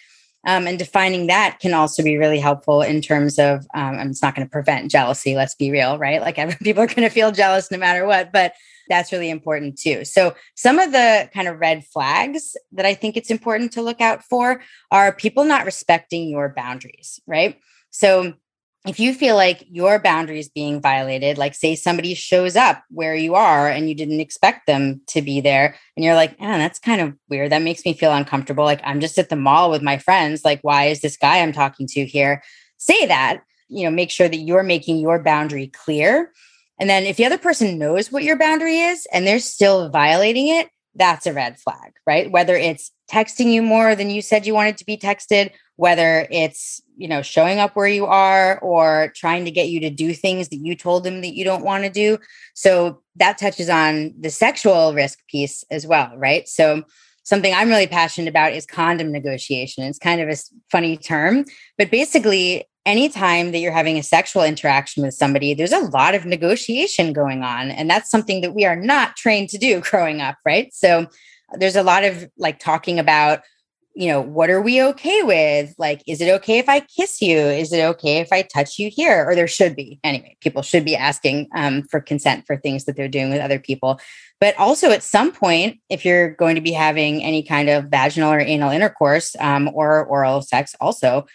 Um, 0.45 0.67
and 0.67 0.77
defining 0.77 1.27
that 1.27 1.59
can 1.61 1.73
also 1.73 2.03
be 2.03 2.17
really 2.17 2.39
helpful 2.39 2.81
in 2.81 3.01
terms 3.01 3.39
of, 3.39 3.65
um, 3.73 3.97
it's 3.99 4.21
not 4.21 4.35
going 4.35 4.45
to 4.45 4.51
prevent 4.51 4.91
jealousy, 4.91 5.35
let's 5.35 5.55
be 5.55 5.71
real, 5.71 5.97
right? 5.97 6.21
Like 6.21 6.35
people 6.59 6.83
are 6.83 6.87
going 6.87 7.07
to 7.07 7.09
feel 7.09 7.31
jealous 7.31 7.71
no 7.71 7.77
matter 7.77 8.05
what, 8.05 8.33
but 8.33 8.53
that's 8.89 9.11
really 9.11 9.29
important 9.29 9.77
too. 9.77 10.05
So, 10.05 10.35
some 10.55 10.79
of 10.79 10.91
the 10.91 11.29
kind 11.33 11.47
of 11.47 11.59
red 11.59 11.85
flags 11.85 12.55
that 12.71 12.85
I 12.85 12.93
think 12.93 13.17
it's 13.17 13.31
important 13.31 13.71
to 13.73 13.81
look 13.81 14.01
out 14.01 14.23
for 14.23 14.61
are 14.91 15.13
people 15.13 15.43
not 15.43 15.65
respecting 15.65 16.29
your 16.29 16.49
boundaries, 16.55 17.19
right? 17.27 17.59
So, 17.91 18.33
if 18.85 18.99
you 18.99 19.13
feel 19.13 19.35
like 19.35 19.65
your 19.69 19.97
boundaries 19.99 20.47
being 20.47 20.79
violated, 20.79 21.37
like 21.37 21.55
say 21.55 21.75
somebody 21.75 22.13
shows 22.13 22.55
up 22.55 22.83
where 22.89 23.15
you 23.15 23.33
are 23.33 23.67
and 23.67 23.89
you 23.89 23.95
didn't 23.95 24.19
expect 24.19 24.67
them 24.67 25.01
to 25.07 25.21
be 25.21 25.41
there, 25.41 25.75
and 25.95 26.05
you're 26.05 26.15
like, 26.15 26.35
oh, 26.39 26.57
that's 26.57 26.79
kind 26.79 27.01
of 27.01 27.13
weird. 27.29 27.51
That 27.51 27.63
makes 27.63 27.83
me 27.83 27.93
feel 27.93 28.13
uncomfortable. 28.13 28.63
Like 28.63 28.81
I'm 28.83 28.99
just 28.99 29.17
at 29.17 29.29
the 29.29 29.35
mall 29.35 29.71
with 29.71 29.81
my 29.81 29.97
friends. 29.97 30.45
Like, 30.45 30.59
why 30.61 30.85
is 30.85 31.01
this 31.01 31.17
guy 31.17 31.39
I'm 31.39 31.51
talking 31.51 31.87
to 31.87 32.05
here? 32.05 32.43
Say 32.77 33.07
that, 33.07 33.41
you 33.69 33.85
know, 33.85 33.91
make 33.91 34.11
sure 34.11 34.27
that 34.27 34.37
you're 34.37 34.63
making 34.63 34.97
your 34.97 35.21
boundary 35.21 35.67
clear. 35.67 36.31
And 36.79 36.89
then 36.89 37.03
if 37.03 37.17
the 37.17 37.25
other 37.25 37.37
person 37.37 37.77
knows 37.77 38.11
what 38.11 38.23
your 38.23 38.37
boundary 38.37 38.79
is 38.79 39.07
and 39.11 39.25
they're 39.25 39.39
still 39.39 39.89
violating 39.89 40.47
it, 40.47 40.69
that's 40.95 41.25
a 41.25 41.33
red 41.33 41.59
flag, 41.59 41.93
right? 42.07 42.31
Whether 42.31 42.55
it's 42.55 42.91
texting 43.11 43.51
you 43.51 43.61
more 43.61 43.95
than 43.95 44.09
you 44.09 44.21
said 44.21 44.45
you 44.45 44.53
wanted 44.53 44.77
to 44.77 44.85
be 44.85 44.97
texted, 44.97 45.51
whether 45.75 46.27
it's 46.31 46.81
you 46.97 47.07
know 47.07 47.21
showing 47.21 47.59
up 47.59 47.75
where 47.75 47.87
you 47.87 48.05
are 48.05 48.59
or 48.59 49.11
trying 49.15 49.43
to 49.45 49.51
get 49.51 49.67
you 49.67 49.81
to 49.81 49.89
do 49.89 50.13
things 50.13 50.47
that 50.49 50.57
you 50.57 50.75
told 50.75 51.03
them 51.03 51.21
that 51.21 51.35
you 51.35 51.43
don't 51.43 51.65
want 51.65 51.83
to 51.83 51.89
do. 51.89 52.17
So 52.53 53.01
that 53.17 53.37
touches 53.37 53.69
on 53.69 54.13
the 54.17 54.29
sexual 54.29 54.93
risk 54.93 55.19
piece 55.27 55.63
as 55.69 55.85
well 55.85 56.13
right? 56.17 56.47
So 56.47 56.83
something 57.23 57.53
i'm 57.55 57.69
really 57.69 57.87
passionate 57.87 58.29
about 58.29 58.53
is 58.53 58.65
condom 58.65 59.11
negotiation. 59.11 59.83
It's 59.83 59.99
kind 59.99 60.21
of 60.21 60.29
a 60.29 60.37
funny 60.71 60.95
term 60.95 61.45
but 61.77 61.91
basically 61.91 62.65
anytime 62.85 63.51
that 63.51 63.59
you're 63.59 63.71
having 63.71 63.97
a 63.97 64.03
sexual 64.03 64.43
interaction 64.43 65.03
with 65.03 65.13
somebody 65.13 65.53
there's 65.53 65.71
a 65.71 65.79
lot 65.79 66.15
of 66.15 66.25
negotiation 66.25 67.13
going 67.13 67.43
on 67.43 67.71
and 67.71 67.89
that's 67.89 68.09
something 68.09 68.41
that 68.41 68.53
we 68.53 68.65
are 68.65 68.75
not 68.75 69.15
trained 69.15 69.49
to 69.49 69.57
do 69.57 69.81
growing 69.89 70.21
up 70.21 70.37
right 70.45 70.73
so 70.73 71.07
there's 71.53 71.75
a 71.75 71.83
lot 71.83 72.03
of 72.03 72.29
like 72.37 72.59
talking 72.59 72.99
about 72.99 73.41
you 73.95 74.09
know, 74.09 74.19
what 74.19 74.49
are 74.49 74.61
we 74.61 74.83
okay 74.83 75.23
with? 75.23 75.73
Like, 75.77 76.03
is 76.05 76.19
it 76.19 76.29
okay 76.29 76.59
if 76.59 76.67
I 76.67 76.81
kiss 76.81 77.21
you? 77.21 77.37
Is 77.37 77.71
it 77.71 77.81
okay 77.81 78.17
if 78.17 78.27
I 78.31 78.41
touch 78.41 78.77
you 78.77 78.91
here? 78.93 79.25
Or 79.25 79.35
there 79.35 79.47
should 79.47 79.73
be. 79.73 80.01
Anyway, 80.03 80.35
people 80.41 80.61
should 80.61 80.83
be 80.83 80.97
asking 80.97 81.47
um, 81.55 81.83
for 81.83 82.01
consent 82.01 82.45
for 82.45 82.57
things 82.57 82.83
that 82.85 82.97
they're 82.97 83.07
doing 83.07 83.29
with 83.29 83.39
other 83.39 83.57
people. 83.57 83.99
But 84.41 84.57
also, 84.59 84.91
at 84.91 85.01
some 85.01 85.31
point, 85.31 85.79
if 85.89 86.03
you're 86.03 86.31
going 86.31 86.55
to 86.55 86.61
be 86.61 86.73
having 86.73 87.23
any 87.23 87.41
kind 87.41 87.69
of 87.69 87.85
vaginal 87.85 88.33
or 88.33 88.39
anal 88.39 88.71
intercourse 88.71 89.33
um, 89.39 89.69
or 89.73 90.05
oral 90.05 90.41
sex, 90.41 90.75
also, 90.81 91.25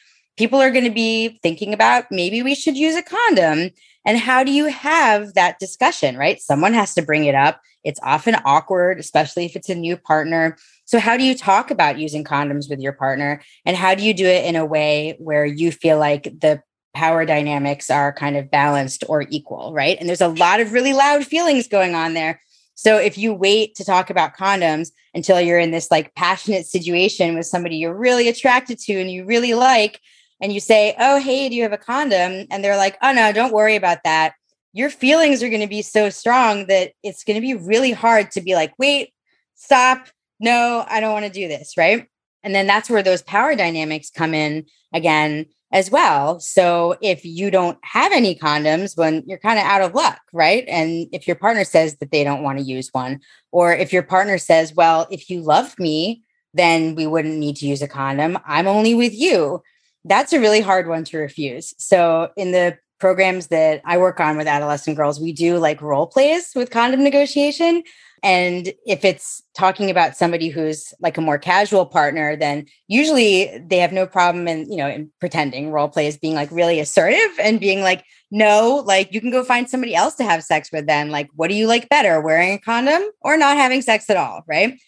people 0.40 0.58
are 0.58 0.70
going 0.70 0.86
to 0.86 0.90
be 0.90 1.38
thinking 1.42 1.74
about 1.74 2.06
maybe 2.10 2.42
we 2.42 2.54
should 2.54 2.74
use 2.74 2.96
a 2.96 3.02
condom. 3.02 3.68
And 4.06 4.16
how 4.16 4.42
do 4.42 4.50
you 4.50 4.68
have 4.68 5.34
that 5.34 5.58
discussion, 5.58 6.16
right? 6.16 6.40
Someone 6.40 6.72
has 6.72 6.94
to 6.94 7.02
bring 7.02 7.26
it 7.26 7.34
up. 7.34 7.60
It's 7.84 8.00
often 8.02 8.36
awkward, 8.46 8.98
especially 8.98 9.44
if 9.44 9.54
it's 9.54 9.68
a 9.68 9.74
new 9.74 9.98
partner. 9.98 10.56
So, 10.86 10.98
how 10.98 11.18
do 11.18 11.24
you 11.24 11.36
talk 11.36 11.70
about 11.70 11.98
using 11.98 12.24
condoms 12.24 12.70
with 12.70 12.80
your 12.80 12.94
partner? 12.94 13.42
And 13.66 13.76
how 13.76 13.94
do 13.94 14.02
you 14.02 14.14
do 14.14 14.24
it 14.24 14.46
in 14.46 14.56
a 14.56 14.64
way 14.64 15.14
where 15.18 15.44
you 15.44 15.70
feel 15.70 15.98
like 15.98 16.22
the 16.24 16.62
power 16.94 17.26
dynamics 17.26 17.90
are 17.90 18.10
kind 18.10 18.38
of 18.38 18.50
balanced 18.50 19.04
or 19.08 19.26
equal, 19.28 19.74
right? 19.74 19.98
And 20.00 20.08
there's 20.08 20.22
a 20.22 20.28
lot 20.28 20.60
of 20.60 20.72
really 20.72 20.94
loud 20.94 21.26
feelings 21.26 21.68
going 21.68 21.94
on 21.94 22.14
there. 22.14 22.40
So, 22.76 22.96
if 22.96 23.18
you 23.18 23.34
wait 23.34 23.74
to 23.74 23.84
talk 23.84 24.08
about 24.08 24.38
condoms 24.38 24.88
until 25.12 25.38
you're 25.38 25.58
in 25.58 25.70
this 25.70 25.90
like 25.90 26.14
passionate 26.14 26.64
situation 26.64 27.36
with 27.36 27.44
somebody 27.44 27.76
you're 27.76 27.92
really 27.92 28.26
attracted 28.26 28.78
to 28.78 28.94
and 28.94 29.10
you 29.10 29.26
really 29.26 29.52
like, 29.52 30.00
and 30.40 30.52
you 30.52 30.60
say, 30.60 30.94
Oh, 30.98 31.18
hey, 31.18 31.48
do 31.48 31.54
you 31.54 31.62
have 31.62 31.72
a 31.72 31.78
condom? 31.78 32.46
And 32.50 32.64
they're 32.64 32.76
like, 32.76 32.96
Oh, 33.02 33.12
no, 33.12 33.32
don't 33.32 33.52
worry 33.52 33.76
about 33.76 34.04
that 34.04 34.34
your 34.72 34.90
feelings 34.90 35.42
are 35.42 35.48
going 35.48 35.60
to 35.60 35.66
be 35.66 35.82
so 35.82 36.10
strong 36.10 36.66
that 36.66 36.92
it's 37.02 37.24
going 37.24 37.34
to 37.34 37.40
be 37.40 37.54
really 37.54 37.92
hard 37.92 38.30
to 38.32 38.40
be 38.40 38.54
like, 38.54 38.72
wait, 38.78 39.12
stop. 39.54 40.08
No, 40.38 40.84
I 40.88 41.00
don't 41.00 41.12
want 41.12 41.26
to 41.26 41.32
do 41.32 41.48
this. 41.48 41.74
Right. 41.76 42.06
And 42.42 42.54
then 42.54 42.66
that's 42.66 42.88
where 42.88 43.02
those 43.02 43.22
power 43.22 43.54
dynamics 43.54 44.10
come 44.10 44.32
in 44.32 44.66
again 44.94 45.46
as 45.72 45.90
well. 45.90 46.40
So 46.40 46.96
if 47.00 47.24
you 47.24 47.50
don't 47.50 47.78
have 47.82 48.12
any 48.12 48.34
condoms, 48.34 48.96
when 48.96 49.22
you're 49.26 49.38
kind 49.38 49.58
of 49.58 49.64
out 49.64 49.82
of 49.82 49.94
luck, 49.94 50.20
right? 50.32 50.64
And 50.66 51.06
if 51.12 51.26
your 51.26 51.36
partner 51.36 51.64
says 51.64 51.96
that 51.98 52.10
they 52.10 52.24
don't 52.24 52.42
want 52.42 52.58
to 52.58 52.64
use 52.64 52.88
one, 52.92 53.20
or 53.52 53.72
if 53.72 53.92
your 53.92 54.02
partner 54.02 54.38
says, 54.38 54.74
well, 54.74 55.06
if 55.10 55.28
you 55.28 55.42
love 55.42 55.78
me, 55.78 56.22
then 56.54 56.94
we 56.94 57.06
wouldn't 57.06 57.38
need 57.38 57.56
to 57.56 57.66
use 57.66 57.82
a 57.82 57.88
condom. 57.88 58.38
I'm 58.46 58.66
only 58.66 58.94
with 58.94 59.14
you. 59.14 59.62
That's 60.04 60.32
a 60.32 60.40
really 60.40 60.60
hard 60.60 60.88
one 60.88 61.04
to 61.04 61.18
refuse. 61.18 61.74
So 61.78 62.30
in 62.36 62.52
the 62.52 62.78
programs 62.98 63.48
that 63.48 63.80
I 63.84 63.98
work 63.98 64.20
on 64.20 64.36
with 64.36 64.46
adolescent 64.46 64.96
girls, 64.96 65.20
we 65.20 65.32
do 65.32 65.58
like 65.58 65.82
role 65.82 66.06
plays 66.06 66.52
with 66.54 66.70
condom 66.70 67.02
negotiation. 67.02 67.82
And 68.22 68.74
if 68.86 69.02
it's 69.02 69.42
talking 69.54 69.90
about 69.90 70.16
somebody 70.16 70.50
who's 70.50 70.92
like 71.00 71.16
a 71.16 71.22
more 71.22 71.38
casual 71.38 71.86
partner, 71.86 72.36
then 72.36 72.66
usually 72.86 73.58
they 73.66 73.78
have 73.78 73.92
no 73.92 74.06
problem 74.06 74.46
in, 74.46 74.70
you 74.70 74.76
know, 74.76 74.88
in 74.88 75.10
pretending 75.20 75.70
role 75.70 75.88
plays 75.88 76.18
being 76.18 76.34
like 76.34 76.50
really 76.52 76.80
assertive 76.80 77.38
and 77.40 77.58
being 77.58 77.80
like, 77.80 78.04
no, 78.30 78.82
like 78.86 79.14
you 79.14 79.20
can 79.22 79.30
go 79.30 79.42
find 79.42 79.70
somebody 79.70 79.94
else 79.94 80.14
to 80.16 80.24
have 80.24 80.44
sex 80.44 80.70
with 80.70 80.86
then. 80.86 81.10
Like, 81.10 81.30
what 81.34 81.48
do 81.48 81.54
you 81.54 81.66
like 81.66 81.88
better, 81.88 82.20
wearing 82.20 82.52
a 82.52 82.58
condom 82.58 83.02
or 83.22 83.38
not 83.38 83.56
having 83.56 83.80
sex 83.80 84.10
at 84.10 84.18
all? 84.18 84.42
Right. 84.46 84.78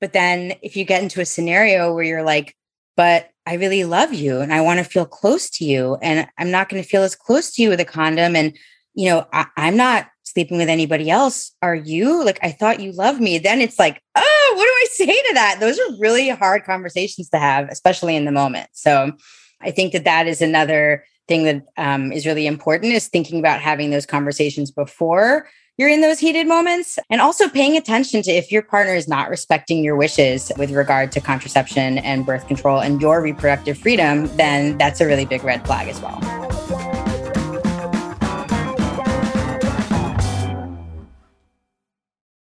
But 0.00 0.12
then 0.12 0.52
if 0.62 0.76
you 0.76 0.84
get 0.84 1.02
into 1.02 1.22
a 1.22 1.26
scenario 1.26 1.94
where 1.94 2.04
you're 2.04 2.22
like, 2.22 2.54
but 2.96 3.30
I 3.46 3.54
really 3.54 3.84
love 3.84 4.14
you 4.14 4.40
and 4.40 4.52
I 4.54 4.60
want 4.60 4.78
to 4.78 4.84
feel 4.84 5.06
close 5.06 5.50
to 5.50 5.64
you. 5.64 5.96
And 6.00 6.26
I'm 6.38 6.50
not 6.50 6.68
going 6.68 6.82
to 6.82 6.88
feel 6.88 7.02
as 7.02 7.14
close 7.14 7.52
to 7.52 7.62
you 7.62 7.68
with 7.68 7.80
a 7.80 7.84
condom. 7.84 8.36
And, 8.36 8.56
you 8.94 9.10
know, 9.10 9.26
I, 9.32 9.46
I'm 9.56 9.76
not 9.76 10.08
sleeping 10.22 10.56
with 10.56 10.68
anybody 10.68 11.10
else. 11.10 11.52
Are 11.60 11.74
you? 11.74 12.24
Like, 12.24 12.38
I 12.42 12.50
thought 12.50 12.80
you 12.80 12.92
loved 12.92 13.20
me. 13.20 13.38
Then 13.38 13.60
it's 13.60 13.78
like, 13.78 14.00
oh, 14.14 14.52
what 14.56 14.64
do 14.64 14.70
I 14.70 14.86
say 14.90 15.06
to 15.06 15.34
that? 15.34 15.58
Those 15.60 15.78
are 15.78 16.00
really 16.00 16.30
hard 16.30 16.64
conversations 16.64 17.28
to 17.30 17.38
have, 17.38 17.68
especially 17.68 18.16
in 18.16 18.24
the 18.24 18.32
moment. 18.32 18.70
So 18.72 19.12
I 19.60 19.70
think 19.70 19.92
that 19.92 20.04
that 20.04 20.26
is 20.26 20.40
another 20.40 21.04
thing 21.28 21.44
that 21.44 21.62
um, 21.76 22.12
is 22.12 22.26
really 22.26 22.46
important 22.46 22.92
is 22.92 23.08
thinking 23.08 23.38
about 23.38 23.60
having 23.60 23.90
those 23.90 24.06
conversations 24.06 24.70
before 24.70 25.48
you're 25.76 25.88
in 25.88 26.00
those 26.00 26.20
heated 26.20 26.46
moments 26.46 26.98
and 27.10 27.20
also 27.20 27.48
paying 27.48 27.76
attention 27.76 28.22
to 28.22 28.30
if 28.30 28.52
your 28.52 28.62
partner 28.62 28.94
is 28.94 29.08
not 29.08 29.28
respecting 29.28 29.82
your 29.82 29.96
wishes 29.96 30.52
with 30.56 30.70
regard 30.70 31.10
to 31.12 31.20
contraception 31.20 31.98
and 31.98 32.24
birth 32.24 32.46
control 32.46 32.80
and 32.80 33.00
your 33.00 33.20
reproductive 33.20 33.76
freedom, 33.76 34.28
then 34.36 34.78
that's 34.78 35.00
a 35.00 35.06
really 35.06 35.24
big 35.24 35.42
red 35.42 35.66
flag 35.66 35.88
as 35.88 36.00
well. 36.00 37.03